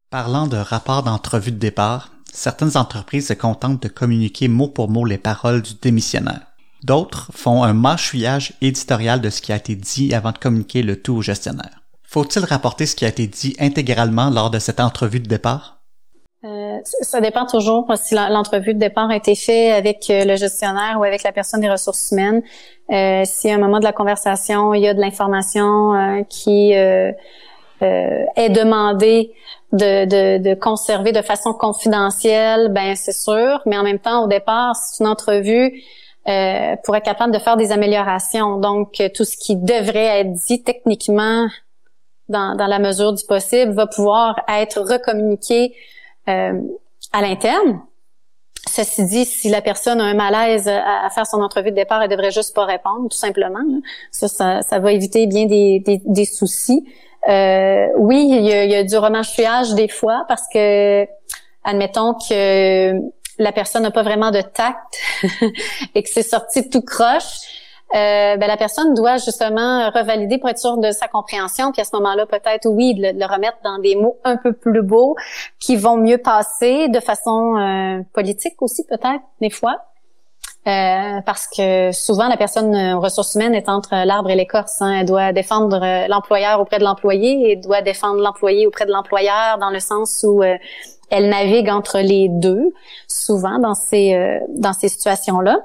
[0.10, 5.06] Parlant de rapports d'entrevue de départ, certaines entreprises se contentent de communiquer mot pour mot
[5.06, 6.48] les paroles du démissionnaire.
[6.84, 11.02] D'autres font un mâchouillage éditorial de ce qui a été dit avant de communiquer le
[11.02, 11.82] tout au gestionnaire.
[12.04, 15.78] Faut-il rapporter ce qui a été dit intégralement lors de cette entrevue de départ?
[16.44, 20.98] Euh, ça dépend toujours si l'entrevue de départ a été faite avec euh, le gestionnaire
[21.00, 22.42] ou avec la personne des ressources humaines.
[22.92, 26.72] Euh, si à un moment de la conversation, il y a de l'information euh, qui
[26.72, 29.34] est demandée
[29.72, 33.62] de, de, de, conserver de façon confidentielle, ben c'est sûr.
[33.66, 35.84] Mais en même temps, au départ, c'est une entrevue
[36.28, 38.58] euh, pour être capable de faire des améliorations.
[38.58, 41.48] Donc, tout ce qui devrait être dit techniquement
[42.30, 45.74] dans, dans la mesure du possible va pouvoir être recommuniqué
[46.28, 46.62] euh,
[47.14, 47.82] à l'interne.
[48.68, 52.10] Ceci dit, si la personne a un malaise à, faire son entrevue de départ, elle
[52.10, 53.64] devrait juste pas répondre, tout simplement.
[54.12, 56.86] Ça, ça, ça, va éviter bien des, des, des soucis.
[57.30, 61.06] Euh, oui, il y, a, il y a du remâchouillage des fois parce que,
[61.64, 62.92] admettons que
[63.38, 65.00] la personne n'a pas vraiment de tact
[65.96, 67.42] et que c'est sorti tout croche,
[67.96, 71.86] euh, ben, la personne doit justement revalider pour être sûre de sa compréhension, puis à
[71.86, 75.16] ce moment-là, peut-être, oui, de le, remettre dans des mots un peu plus beaux
[75.60, 79.78] qui vont mieux passer de façon euh, politique aussi, peut-être, des fois.
[80.68, 84.82] Euh, parce que souvent, la personne aux ressources humaines est entre l'arbre et l'écorce.
[84.82, 84.98] Hein.
[85.00, 89.70] Elle doit défendre l'employeur auprès de l'employé et doit défendre l'employé auprès de l'employeur dans
[89.70, 90.44] le sens où
[91.10, 92.74] elle navigue entre les deux,
[93.08, 95.60] souvent dans ces euh, dans ces situations-là.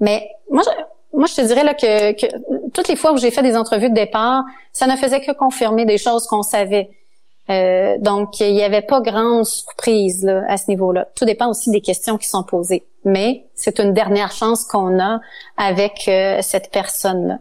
[0.00, 3.30] Mais moi, je, moi, je te dirais là que, que toutes les fois où j'ai
[3.30, 4.42] fait des entrevues de départ,
[4.72, 6.90] ça ne faisait que confirmer des choses qu'on savait.
[7.50, 11.08] Euh, donc, il n'y avait pas grande surprise là, à ce niveau-là.
[11.14, 12.84] Tout dépend aussi des questions qui sont posées.
[13.04, 15.20] Mais c'est une dernière chance qu'on a
[15.56, 17.38] avec euh, cette personne-là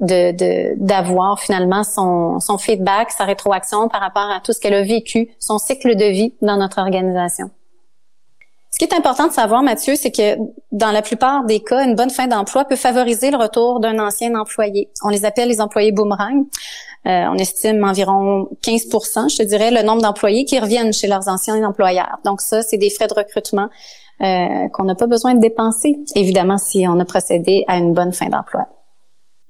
[0.00, 4.82] de d'avoir finalement son, son feedback, sa rétroaction par rapport à tout ce qu'elle a
[4.82, 7.50] vécu, son cycle de vie dans notre organisation.
[8.74, 10.36] Ce qui est important de savoir, Mathieu, c'est que
[10.72, 14.34] dans la plupart des cas, une bonne fin d'emploi peut favoriser le retour d'un ancien
[14.34, 14.90] employé.
[15.04, 16.44] On les appelle les employés boomerang.
[17.06, 21.62] Euh, on estime environ 15% je dirais, le nombre d'employés qui reviennent chez leurs anciens
[21.62, 22.18] employeurs.
[22.24, 23.68] Donc ça, c'est des frais de recrutement
[24.20, 28.12] euh, qu'on n'a pas besoin de dépenser, évidemment, si on a procédé à une bonne
[28.12, 28.68] fin d'emploi.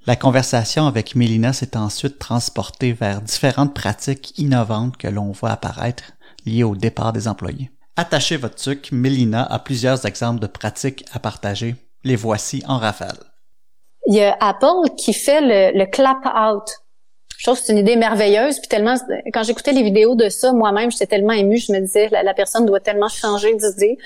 [0.07, 6.12] La conversation avec Mélina s'est ensuite transportée vers différentes pratiques innovantes que l'on voit apparaître
[6.44, 7.70] liées au départ des employés.
[7.96, 11.77] Attachez votre truc, Mélina a plusieurs exemples de pratiques à partager.
[12.03, 13.16] Les voici en rafale.
[14.07, 16.85] Il y a Apple qui fait le, le clap out
[17.44, 18.59] je trouve que c'est une idée merveilleuse.
[18.59, 18.94] Puis tellement,
[19.35, 21.59] quand j'écoutais les vidéos de ça, moi-même, j'étais tellement émue.
[21.59, 23.98] Je me disais, la, personne doit tellement changer d'idée.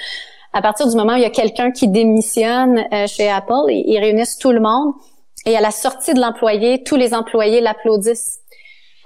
[0.53, 3.99] À partir du moment où il y a quelqu'un qui démissionne euh, chez Apple, ils,
[3.99, 4.95] réunissent tout le monde.
[5.47, 8.41] Et à la sortie de l'employé, tous les employés l'applaudissent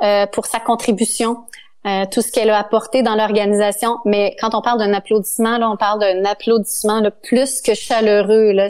[0.02, 1.36] euh, pour sa contribution.
[1.84, 3.98] Euh, tout ce qu'elle a apporté dans l'organisation.
[4.04, 8.52] Mais quand on parle d'un applaudissement, là, on parle d'un applaudissement là, plus que chaleureux.
[8.52, 8.68] Là,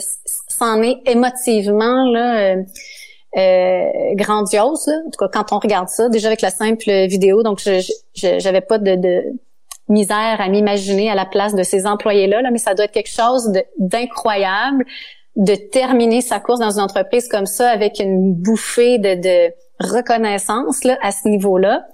[0.49, 2.63] c'en est émotivement là, euh,
[3.37, 4.89] euh, grandiose.
[4.89, 7.83] En tout cas, quand on regarde ça, déjà avec la simple vidéo, donc je
[8.15, 9.25] j'avais pas de, de,
[9.89, 13.11] misère à m'imaginer à la place de ces employés-là, là, mais ça doit être quelque
[13.11, 14.85] chose d'incroyable
[15.37, 20.97] de, terminer sa course dans une entreprise comme ça avec une bouffée de, reconnaissance là,
[21.03, 21.85] à ce niveau-là.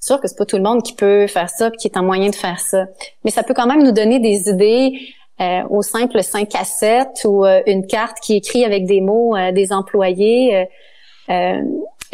[0.00, 2.02] C'est sûr que c'est pas tout le monde qui peut faire ça, qui est en
[2.02, 2.86] moyen de faire ça,
[3.24, 4.92] mais ça peut quand même nous donner des idées
[5.40, 9.36] euh, au simple 5 à 7 ou euh, une carte qui écrit avec des mots
[9.36, 10.66] euh, des employés.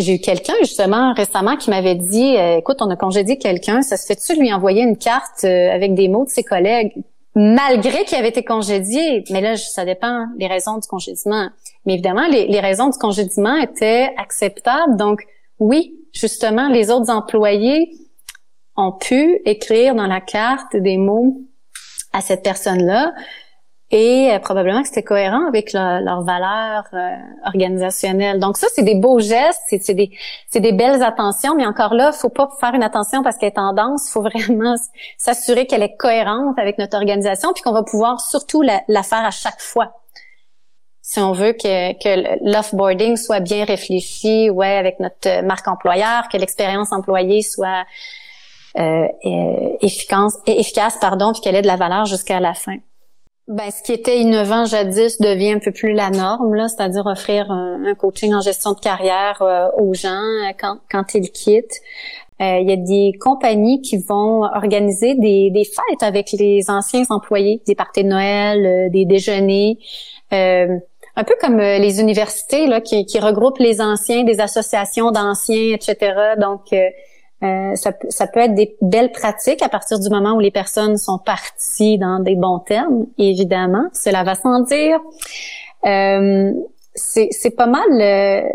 [0.02, 4.06] J'ai eu quelqu'un justement récemment qui m'avait dit écoute on a congédié quelqu'un ça se
[4.06, 6.92] fait-tu lui envoyer une carte avec des mots de ses collègues
[7.34, 9.24] malgré qu'il avait été congédié?
[9.30, 11.48] Mais là ça dépend des raisons du congédiement.
[11.86, 14.96] Mais évidemment les, les raisons du congédiement étaient acceptables.
[14.96, 15.22] Donc
[15.58, 17.90] oui justement les autres employés
[18.76, 21.42] ont pu écrire dans la carte des mots
[22.12, 23.12] à cette personne-là.
[23.92, 27.14] Et euh, probablement que c'était cohérent avec leurs valeurs euh,
[27.44, 28.40] organisationnelles.
[28.40, 30.10] Donc ça, c'est des beaux gestes, c'est des,
[30.54, 34.10] des belles attentions, mais encore là, faut pas faire une attention parce qu'elle est tendance,
[34.10, 34.74] faut vraiment
[35.18, 39.24] s'assurer qu'elle est cohérente avec notre organisation, puis qu'on va pouvoir surtout la, la, faire
[39.24, 39.92] à chaque fois.
[41.02, 46.38] Si on veut que, que l'offboarding soit bien réfléchi, ouais, avec notre marque employeur, que
[46.38, 47.84] l'expérience employée soit
[48.78, 49.06] euh,
[49.82, 52.76] efficace, efficace, pardon, puis qu'elle ait de la valeur jusqu'à la fin.
[53.52, 57.50] Ben, ce qui était innovant jadis devient un peu plus la norme, là, c'est-à-dire offrir
[57.50, 60.52] un, coaching en gestion de carrière euh, aux gens euh,
[60.90, 61.82] quand, ils quittent.
[62.40, 67.02] Euh, il y a des compagnies qui vont organiser des, des fêtes avec les anciens
[67.10, 69.76] employés, des parties de Noël, des déjeuners.
[70.30, 76.14] un peu comme les universités là, qui, qui, regroupent les anciens, des associations d'anciens, etc.
[76.40, 76.72] Donc,
[77.42, 80.96] euh, ça, ça, peut être des belles pratiques à partir du moment où les personnes
[80.96, 85.00] sont parties dans des bons termes, évidemment, cela va sans dire.
[85.84, 86.52] Euh,
[86.94, 87.88] c'est pas mal.
[87.90, 88.48] Euh,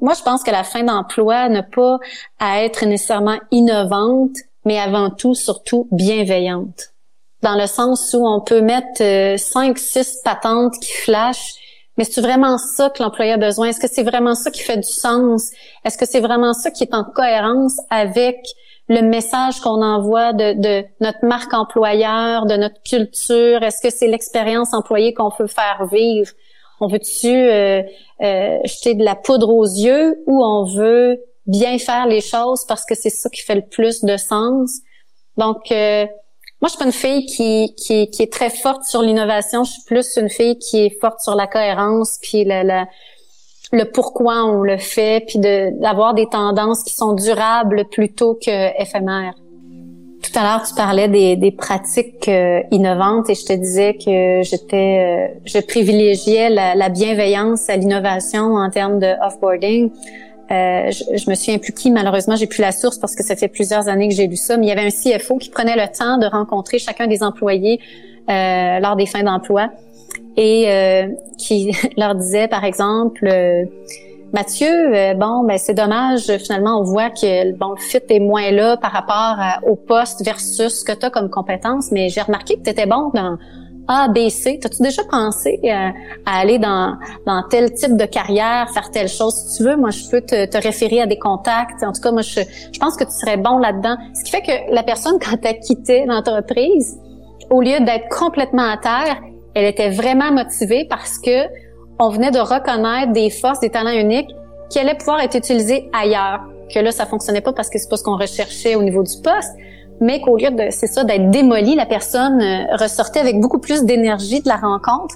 [0.00, 1.98] moi, je pense que la fin d'emploi n'a pas
[2.38, 6.92] à être nécessairement innovante, mais avant tout, surtout bienveillante.
[7.42, 11.56] Dans le sens où on peut mettre euh, cinq, six patentes qui flashent
[11.96, 13.68] mais c'est vraiment ça que l'employé a besoin?
[13.68, 15.50] Est-ce que c'est vraiment ça qui fait du sens?
[15.84, 18.38] Est-ce que c'est vraiment ça qui est en cohérence avec
[18.88, 23.62] le message qu'on envoie de, de, notre marque employeur, de notre culture?
[23.62, 26.32] Est-ce que c'est l'expérience employée qu'on veut faire vivre?
[26.80, 27.82] On veut-tu euh,
[28.22, 32.84] euh, jeter de la poudre aux yeux ou on veut bien faire les choses parce
[32.84, 34.80] que c'est ça qui fait le plus de sens?
[35.36, 36.06] Donc, euh,
[36.64, 39.64] moi, je suis pas une fille qui, qui, qui est très forte sur l'innovation.
[39.64, 44.62] Je suis plus une fille qui est forte sur la cohérence, puis le, pourquoi on
[44.62, 49.34] le fait, puis d'avoir des tendances qui sont durables plutôt que éphémères.
[50.22, 54.40] Tout à l'heure, tu parlais des, des pratiques euh, innovantes et je te disais que
[54.42, 59.90] j'étais, euh, je privilégiais la, la bienveillance à l'innovation en termes de offboarding.
[60.50, 63.88] Euh, je, me suis impliquée, malheureusement, j'ai plus la source parce que ça fait plusieurs
[63.88, 66.18] années que j'ai lu ça, mais il y avait un CFO qui prenait le temps
[66.18, 67.80] de rencontrer chacun des employés
[68.28, 69.70] euh, lors des fins d'emploi
[70.36, 73.26] et euh, qui leur disait, par exemple,
[74.32, 78.76] Mathieu, bon, ben c'est dommage, finalement, on voit que bon, le fit est moins là
[78.76, 82.70] par rapport au poste versus ce que tu as comme compétence, mais j'ai remarqué que
[82.70, 83.38] tu bon dans
[83.88, 84.58] a, B, C.
[84.60, 85.68] T'as-tu déjà pensé euh,
[86.26, 89.34] à aller dans, dans tel type de carrière, faire telle chose?
[89.34, 91.82] Si tu veux, moi, je peux te, te référer à des contacts.
[91.82, 92.40] En tout cas, moi, je,
[92.72, 93.96] je pense que tu serais bon là-dedans.
[94.14, 96.98] Ce qui fait que la personne, quand elle quitté l'entreprise,
[97.50, 99.20] au lieu d'être complètement à terre,
[99.54, 101.46] elle était vraiment motivée parce que
[101.98, 104.30] on venait de reconnaître des forces, des talents uniques
[104.68, 106.40] qui allaient pouvoir être utilisés ailleurs.
[106.72, 109.14] Que là, ça fonctionnait pas parce que c'est pas ce qu'on recherchait au niveau du
[109.22, 109.54] poste,
[110.00, 113.84] mais qu'au lieu de c'est ça d'être démolie, la personne euh, ressortait avec beaucoup plus
[113.84, 115.14] d'énergie de la rencontre.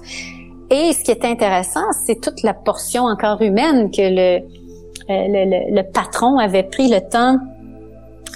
[0.71, 4.39] Et ce qui est intéressant, c'est toute la portion encore humaine que le,
[5.09, 7.37] euh, le, patron avait pris le temps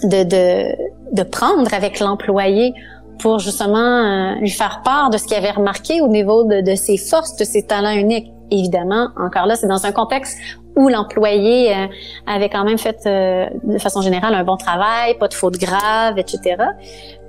[0.04, 2.74] de, de, de prendre avec l'employé
[3.20, 6.76] pour justement euh, lui faire part de ce qu'il avait remarqué au niveau de, de
[6.76, 8.32] ses forces, de ses talents uniques.
[8.54, 10.38] Évidemment, encore là, c'est dans un contexte
[10.76, 11.88] où l'employé euh,
[12.28, 16.20] avait quand même fait euh, de façon générale un bon travail, pas de fautes graves,
[16.20, 16.58] etc.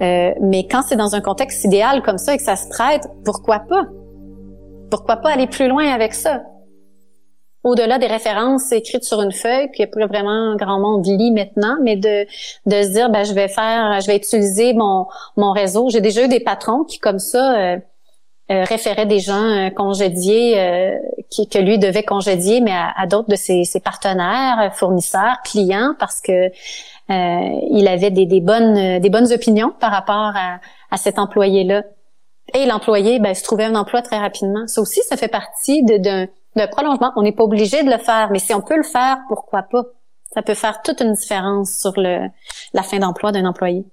[0.03, 3.09] Euh, mais quand c'est dans un contexte idéal comme ça et que ça se prête,
[3.25, 3.87] pourquoi pas?
[4.91, 6.43] Pourquoi pas aller plus loin avec ça?
[7.63, 11.97] Au-delà des références écrites sur une feuille que plus vraiment grand monde lit maintenant, mais
[11.97, 12.27] de
[12.67, 15.07] de se dire ben je vais faire, je vais utiliser mon
[15.39, 15.89] mon réseau.
[15.89, 17.79] J'ai déjà eu des patrons qui comme ça
[18.51, 20.99] euh, référait des gens euh, congédiés euh,
[21.31, 26.51] qui, que lui devait congédier, mais à, d'autres de ses, partenaires, fournisseurs, clients, parce que
[27.09, 30.33] il avait des, bonnes opinions par rapport
[30.91, 31.85] à, cet employé-là.
[32.53, 34.67] Et l'employé ben, se trouvait un emploi très rapidement.
[34.67, 36.29] Ça aussi, ça fait partie d'un
[36.71, 37.13] prolongement.
[37.17, 39.85] On n'est pas obligé de le faire, mais si on peut le faire, pourquoi pas?
[40.35, 43.87] Ça peut faire toute une différence sur la fin d'emploi d'un employé.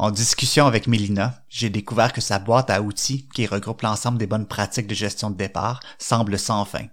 [0.00, 4.28] En discussion avec Mélina, j'ai découvert que sa boîte à outils, qui regroupe l'ensemble des
[4.28, 6.86] bonnes pratiques de gestion de départ, semble sans fin.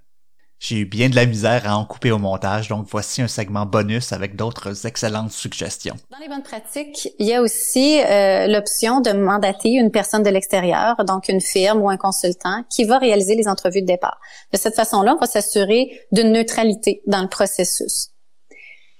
[0.57, 3.67] J'ai eu bien de la misère à en couper au montage, donc voici un segment
[3.67, 5.93] bonus avec d'autres excellentes suggestions.
[6.09, 10.29] Dans les bonnes pratiques, il y a aussi euh, l'option de mandater une personne de
[10.31, 14.19] l'extérieur, donc une firme ou un consultant, qui va réaliser les entrevues de départ.
[14.51, 18.14] De cette façon-là, on va s'assurer d'une neutralité dans le processus.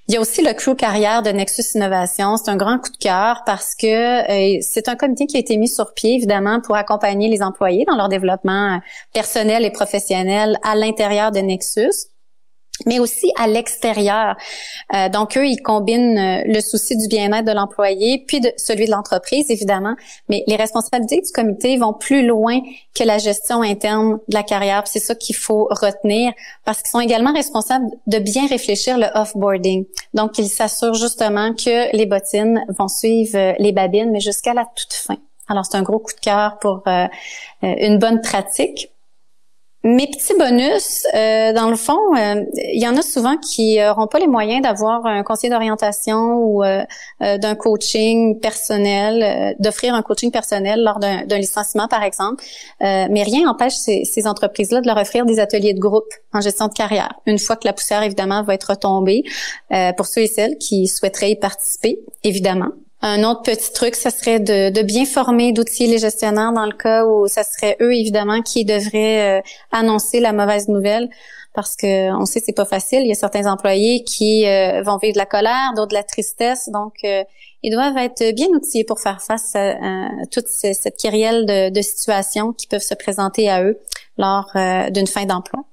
[0.07, 2.37] Il y a aussi le crew carrière de Nexus Innovation.
[2.37, 5.57] C'est un grand coup de cœur parce que euh, c'est un comité qui a été
[5.57, 8.79] mis sur pied, évidemment, pour accompagner les employés dans leur développement
[9.13, 12.09] personnel et professionnel à l'intérieur de Nexus.
[12.85, 14.35] Mais aussi à l'extérieur.
[14.93, 18.85] Euh, donc eux, ils combinent euh, le souci du bien-être de l'employé, puis de celui
[18.85, 19.95] de l'entreprise, évidemment.
[20.29, 22.59] Mais les responsabilités du comité vont plus loin
[22.93, 24.83] que la gestion interne de la carrière.
[24.85, 26.33] C'est ça qu'il faut retenir,
[26.65, 29.85] parce qu'ils sont également responsables de bien réfléchir le off-boarding.
[30.13, 34.65] Donc ils s'assurent justement que les bottines vont suivre euh, les babines, mais jusqu'à la
[34.75, 35.17] toute fin.
[35.47, 36.81] Alors c'est un gros coup de cœur pour
[37.61, 38.89] une bonne pratique.
[39.87, 44.07] Mes petits bonus, euh, dans le fond, euh, il y en a souvent qui n'auront
[44.07, 46.83] pas les moyens d'avoir un conseiller d'orientation ou euh,
[47.19, 52.43] d'un coaching personnel, d'offrir un coaching personnel lors d'un licenciement, par exemple.
[52.81, 56.67] mais rien n'empêche ces, ces entreprises-là de leur offrir des ateliers de groupe en gestion
[56.67, 57.13] de carrière.
[57.27, 59.21] Une fois que la poussière, évidemment, va être retombée,
[59.97, 62.71] pour ceux et celles qui souhaiteraient y participer, évidemment.
[63.07, 67.05] Un autre petit truc, ce serait de, bien former, d'outiller les gestionnaires dans le cas
[67.05, 69.41] où ça serait eux évidemment qui devraient euh,
[69.71, 71.07] annoncer la mauvaise nouvelle
[71.53, 73.01] parce que on sait c'est pas facile.
[73.01, 76.01] Il y a certains employés qui euh, vont vivre de la colère, d'autres de la
[76.01, 77.23] tristesse, donc euh,
[77.61, 79.75] ils doivent être bien outillés pour faire face à,
[80.31, 83.77] toute cette kyrielle de, de, situations qui peuvent se présenter à eux
[84.17, 84.49] lors
[84.89, 85.63] d'une fin d'emploi.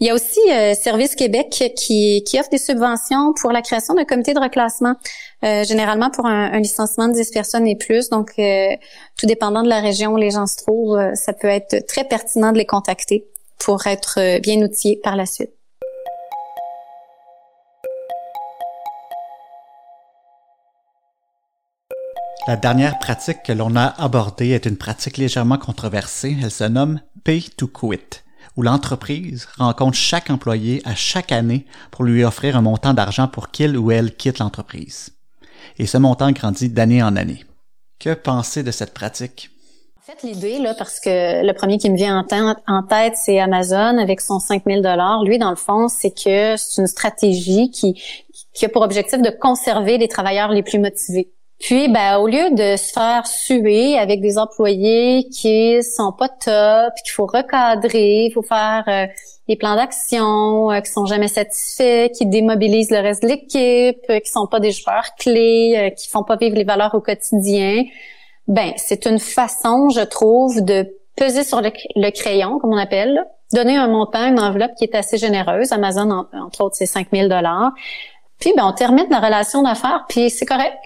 [0.00, 3.94] Il y a aussi euh, Service Québec qui, qui, offre des subventions pour la création
[3.94, 4.94] d'un comité de reclassement,
[5.44, 8.10] euh, généralement pour un, licenciement de 10 personnes et plus.
[8.10, 8.76] Donc, euh,
[9.18, 12.52] tout dépendant de la région où les gens se trouvent, ça peut être très pertinent
[12.52, 13.26] de les contacter
[13.58, 15.50] pour être bien outillés par la suite.
[22.46, 26.36] La dernière pratique que l'on a abordée est une pratique légèrement controversée.
[26.40, 28.22] Elle se nomme Pay to Quit
[28.56, 33.50] où l'entreprise rencontre chaque employé à chaque année pour lui offrir un montant d'argent pour
[33.50, 35.10] qu'il ou elle quitte l'entreprise.
[35.78, 37.44] Et ce montant grandit d'année en année.
[37.98, 39.50] Que penser de cette pratique?
[39.98, 42.24] En fait, l'idée, là, parce que le premier qui me vient
[42.68, 45.24] en tête, c'est Amazon avec son 5000 dollars.
[45.24, 48.00] Lui, dans le fond, c'est que c'est une stratégie qui,
[48.54, 51.32] qui a pour objectif de conserver les travailleurs les plus motivés.
[51.58, 56.92] Puis, ben, au lieu de se faire suer avec des employés qui sont pas top,
[57.02, 59.06] qu'il faut recadrer, il faut faire euh,
[59.48, 64.20] des plans d'action euh, qui sont jamais satisfaits, qui démobilisent le reste de l'équipe, euh,
[64.20, 67.84] qui sont pas des joueurs clés, euh, qui font pas vivre les valeurs au quotidien,
[68.48, 70.86] ben, c'est une façon, je trouve, de
[71.16, 75.16] peser sur le, crayon, comme on appelle, donner un montant, une enveloppe qui est assez
[75.16, 75.72] généreuse.
[75.72, 77.72] Amazon, entre autres, c'est 5000 dollars.
[78.38, 80.76] Puis, ben, on termine la relation d'affaires, puis c'est correct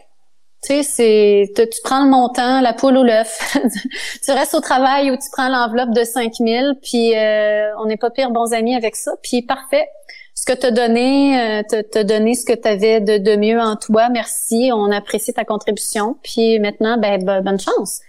[0.63, 3.57] tu sais, c'est tu prends le montant, la poule ou l'œuf.
[4.25, 8.11] tu restes au travail ou tu prends l'enveloppe de 5000, puis euh, on n'est pas
[8.11, 9.13] pire bons amis avec ça.
[9.23, 9.89] Puis parfait.
[10.35, 13.77] Ce que t'as donné, euh, t'as donné ce que tu avais de, de, mieux en
[13.77, 14.09] toi.
[14.09, 16.17] Merci, on apprécie ta contribution.
[16.23, 18.01] Puis maintenant, ben, bonne chance.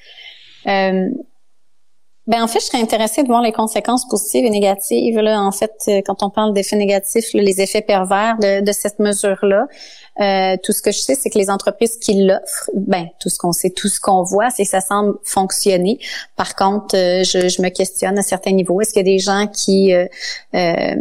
[0.68, 1.10] Euh,
[2.28, 5.20] ben en fait, je serais intéressée de voir les conséquences positives et négatives.
[5.20, 9.00] Là, en fait, euh, quand on parle d'effets négatifs, les effets pervers de, de cette
[9.00, 9.68] mesure-là.
[10.20, 13.38] Euh, tout ce que je sais, c'est que les entreprises qui l'offrent, ben tout ce
[13.38, 16.00] qu'on sait, tout ce qu'on voit, c'est que ça semble fonctionner.
[16.36, 18.82] Par contre, euh, je, je, me questionne à certains niveaux.
[18.82, 20.06] Est-ce qu'il y a des gens qui euh,
[20.54, 20.96] euh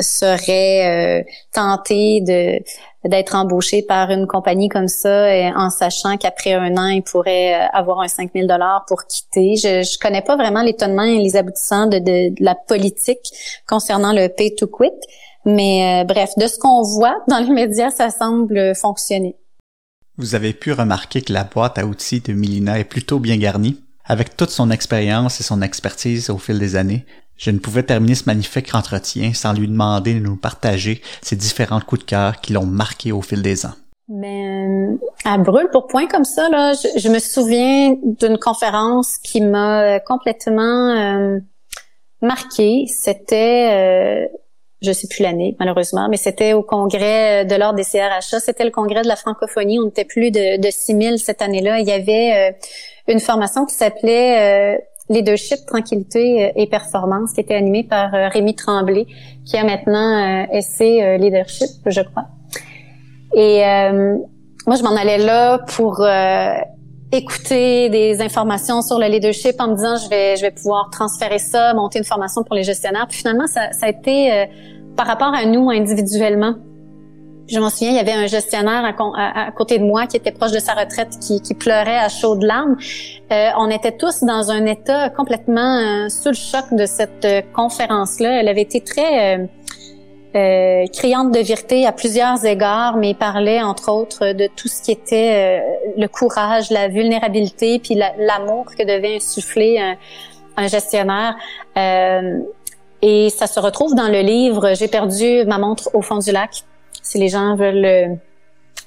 [0.00, 2.60] seraient tentés de
[3.04, 5.26] d'être embauchés par une compagnie comme ça
[5.56, 9.56] en sachant qu'après un an, ils pourraient avoir un 5000 dollars pour quitter?
[9.56, 13.30] Je, je connais pas vraiment l'étonnement et les aboutissants de, de, de la politique
[13.68, 14.90] concernant le pay to quit.
[15.44, 19.36] Mais euh, bref, de ce qu'on voit dans les médias, ça semble fonctionner.
[20.16, 23.80] Vous avez pu remarquer que la boîte à outils de Milina est plutôt bien garnie.
[24.06, 27.04] Avec toute son expérience et son expertise au fil des années,
[27.36, 31.80] je ne pouvais terminer ce magnifique entretien sans lui demander de nous partager ses différents
[31.80, 33.72] coups de cœur qui l'ont marqué au fil des ans.
[34.08, 39.40] Mais euh, à brûle pour point comme ça, là, je, me souviens d'une conférence qui
[39.40, 41.38] m'a complètement euh,
[42.20, 42.84] marquée.
[42.86, 44.28] C'était
[44.84, 48.70] je sais plus l'année malheureusement, mais c'était au congrès de l'ordre des CRHA, c'était le
[48.70, 51.80] congrès de la francophonie, on était plus de, de 6000 cette année-là.
[51.80, 54.78] Il y avait euh, une formation qui s'appelait euh,
[55.08, 59.06] Leadership, Tranquillité euh, et Performance, qui était animée par Rémi Tremblay,
[59.44, 62.26] qui a maintenant essayé Leadership, je crois.
[63.36, 63.62] Et
[64.66, 66.06] moi, je m'en allais là pour
[67.12, 71.38] écouter des informations sur le leadership en me disant je vais je vais pouvoir transférer
[71.38, 73.06] ça, monter une formation pour les gestionnaires.
[73.08, 74.46] Puis finalement ça, ça a été
[74.96, 76.54] par rapport à nous individuellement.
[77.46, 80.52] Je m'en souviens, il y avait un gestionnaire à, côté de moi qui était proche
[80.52, 82.76] de sa retraite, qui, qui pleurait à chaudes larmes.
[83.30, 87.42] Euh, on était tous dans un état complètement euh, sous le choc de cette euh,
[87.52, 88.40] conférence-là.
[88.40, 89.46] Elle avait été très
[90.34, 94.80] euh, criante de vérité à plusieurs égards, mais il parlait entre autres de tout ce
[94.82, 95.62] qui était
[95.98, 99.96] le courage, la vulnérabilité, puis l'amour que devait insuffler un,
[100.56, 101.36] un gestionnaire.
[103.06, 106.64] Et ça se retrouve dans le livre J'ai perdu ma montre au fond du lac.
[107.02, 108.16] Si les gens veulent le,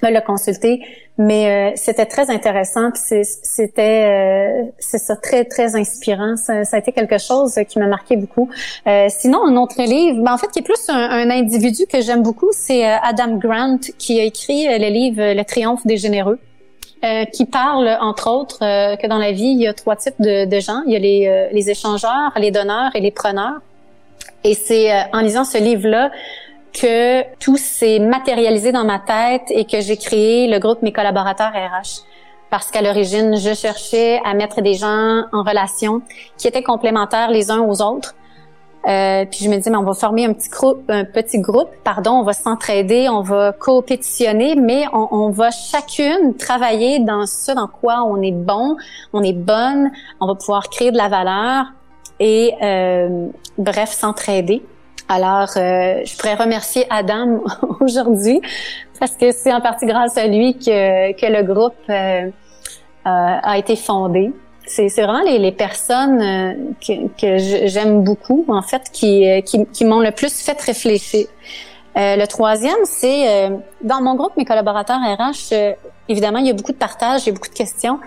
[0.02, 0.80] le consulter,
[1.18, 2.90] mais euh, c'était très intéressant.
[2.94, 6.36] C'était euh, c'est ça très très inspirant.
[6.36, 8.50] Ça, ça, a été quelque chose qui m'a marqué beaucoup.
[8.88, 12.00] Euh, sinon, un autre livre, ben, en fait, qui est plus un, un individu que
[12.00, 16.40] j'aime beaucoup, c'est Adam Grant qui a écrit le livre Le Triomphe des généreux.
[17.04, 20.20] Euh, qui parle, entre autres, euh, que dans la vie, il y a trois types
[20.20, 20.82] de, de gens.
[20.84, 23.60] Il y a les, euh, les, échangeurs, les donneurs et les preneurs.
[24.44, 26.10] Et c'est en lisant ce livre-là
[26.72, 31.52] que tout s'est matérialisé dans ma tête et que j'ai créé le groupe Mes collaborateurs
[31.52, 32.04] RH.
[32.50, 36.02] Parce qu'à l'origine, je cherchais à mettre des gens en relation
[36.36, 38.14] qui étaient complémentaires les uns aux autres
[38.86, 41.68] euh, puis je me dis, mais on va former un petit groupe, un petit groupe,
[41.84, 47.52] pardon, on va s'entraider, on va coopétitionner, mais on, on, va chacune travailler dans ce
[47.52, 48.76] dans quoi on est bon,
[49.12, 51.66] on est bonne, on va pouvoir créer de la valeur
[52.20, 54.62] et euh, bref s'entraider.
[55.08, 57.40] Alors, euh, je pourrais remercier Adam
[57.80, 58.40] aujourd'hui
[58.98, 62.30] parce que c'est en partie grâce à lui que, que le groupe euh,
[63.04, 64.32] a été fondé
[64.68, 69.66] c'est vraiment les, les personnes euh, que, que j'aime beaucoup, en fait, qui, euh, qui,
[69.66, 71.26] qui m'ont le plus fait réfléchir.
[71.96, 75.74] Euh, le troisième, c'est euh, dans mon groupe, mes collaborateurs RH,
[76.08, 77.98] évidemment, il y a beaucoup de partages, il y a beaucoup de questions.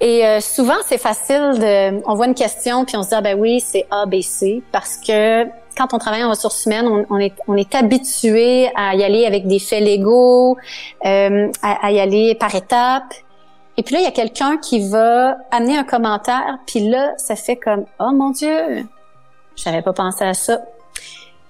[0.00, 3.38] Et souvent, c'est facile de, on voit une question puis on se dit ah ben
[3.38, 5.44] oui, c'est A, B, C, parce que
[5.76, 9.46] quand on travaille en ressources humaines, on, est, on est habitué à y aller avec
[9.46, 10.56] des faits légaux,
[11.02, 11.28] à,
[11.62, 13.14] à y aller par étapes.
[13.76, 17.34] Et puis là, il y a quelqu'un qui va amener un commentaire, puis là, ça
[17.34, 18.86] fait comme oh mon Dieu,
[19.56, 20.60] j'avais pas pensé à ça.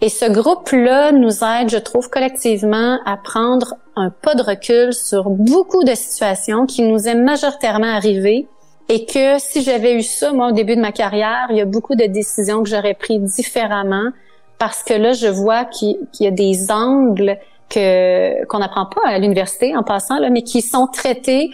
[0.01, 5.31] Et ce groupe-là nous aide, je trouve, collectivement à prendre un pas de recul sur
[5.31, 8.47] beaucoup de situations qui nous est majoritairement arrivées
[8.89, 11.65] et que si j'avais eu ça, moi, au début de ma carrière, il y a
[11.65, 14.11] beaucoup de décisions que j'aurais prises différemment
[14.59, 17.39] parce que là, je vois qu'il y a des angles
[17.71, 21.51] que qu'on n'apprend pas à l'université en passant, là, mais qui sont traités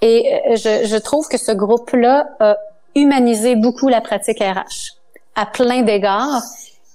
[0.00, 2.56] et euh, je, je trouve que ce groupe-là a
[2.96, 4.96] humanisé beaucoup la pratique RH
[5.36, 6.42] à plein d'égards.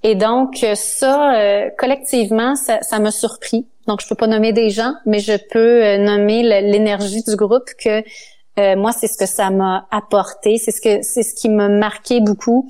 [0.03, 3.67] Et donc ça, euh, collectivement, ça m'a surpris.
[3.87, 7.69] Donc je peux pas nommer des gens, mais je peux euh, nommer l'énergie du groupe
[7.79, 8.03] que
[8.75, 12.21] moi c'est ce que ça m'a apporté, c'est ce que c'est ce qui m'a marqué
[12.21, 12.67] beaucoup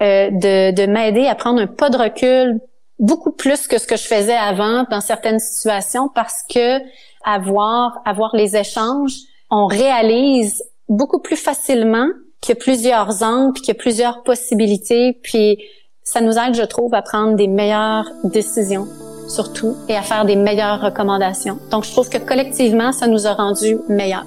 [0.00, 2.60] de, de m'aider à prendre un pas de recul
[3.00, 6.78] beaucoup plus que ce que je faisais avant dans certaines situations parce que
[7.24, 9.16] avoir avoir les échanges
[9.50, 12.08] on réalise beaucoup plus facilement
[12.40, 15.58] qu'il y a plusieurs angles, puis qu'il y a plusieurs possibilités, puis
[16.06, 18.86] ça nous aide, je trouve, à prendre des meilleures décisions,
[19.28, 21.58] surtout, et à faire des meilleures recommandations.
[21.72, 24.24] Donc, je trouve que collectivement, ça nous a rendus meilleurs.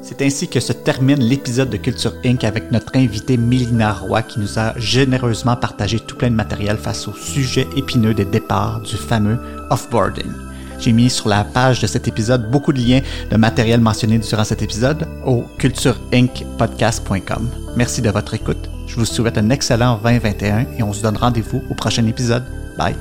[0.00, 2.44] C'est ainsi que se termine l'épisode de Culture Inc.
[2.44, 7.06] avec notre invité Mélina Roy qui nous a généreusement partagé tout plein de matériel face
[7.06, 10.32] au sujet épineux des départs du fameux offboarding.
[10.78, 14.44] J'ai mis sur la page de cet épisode beaucoup de liens de matériel mentionné durant
[14.44, 17.50] cet épisode au cultureincpodcast.com.
[17.76, 18.70] Merci de votre écoute.
[18.86, 22.44] Je vous souhaite un excellent 2021 et on se donne rendez-vous au prochain épisode.
[22.78, 22.94] Bye.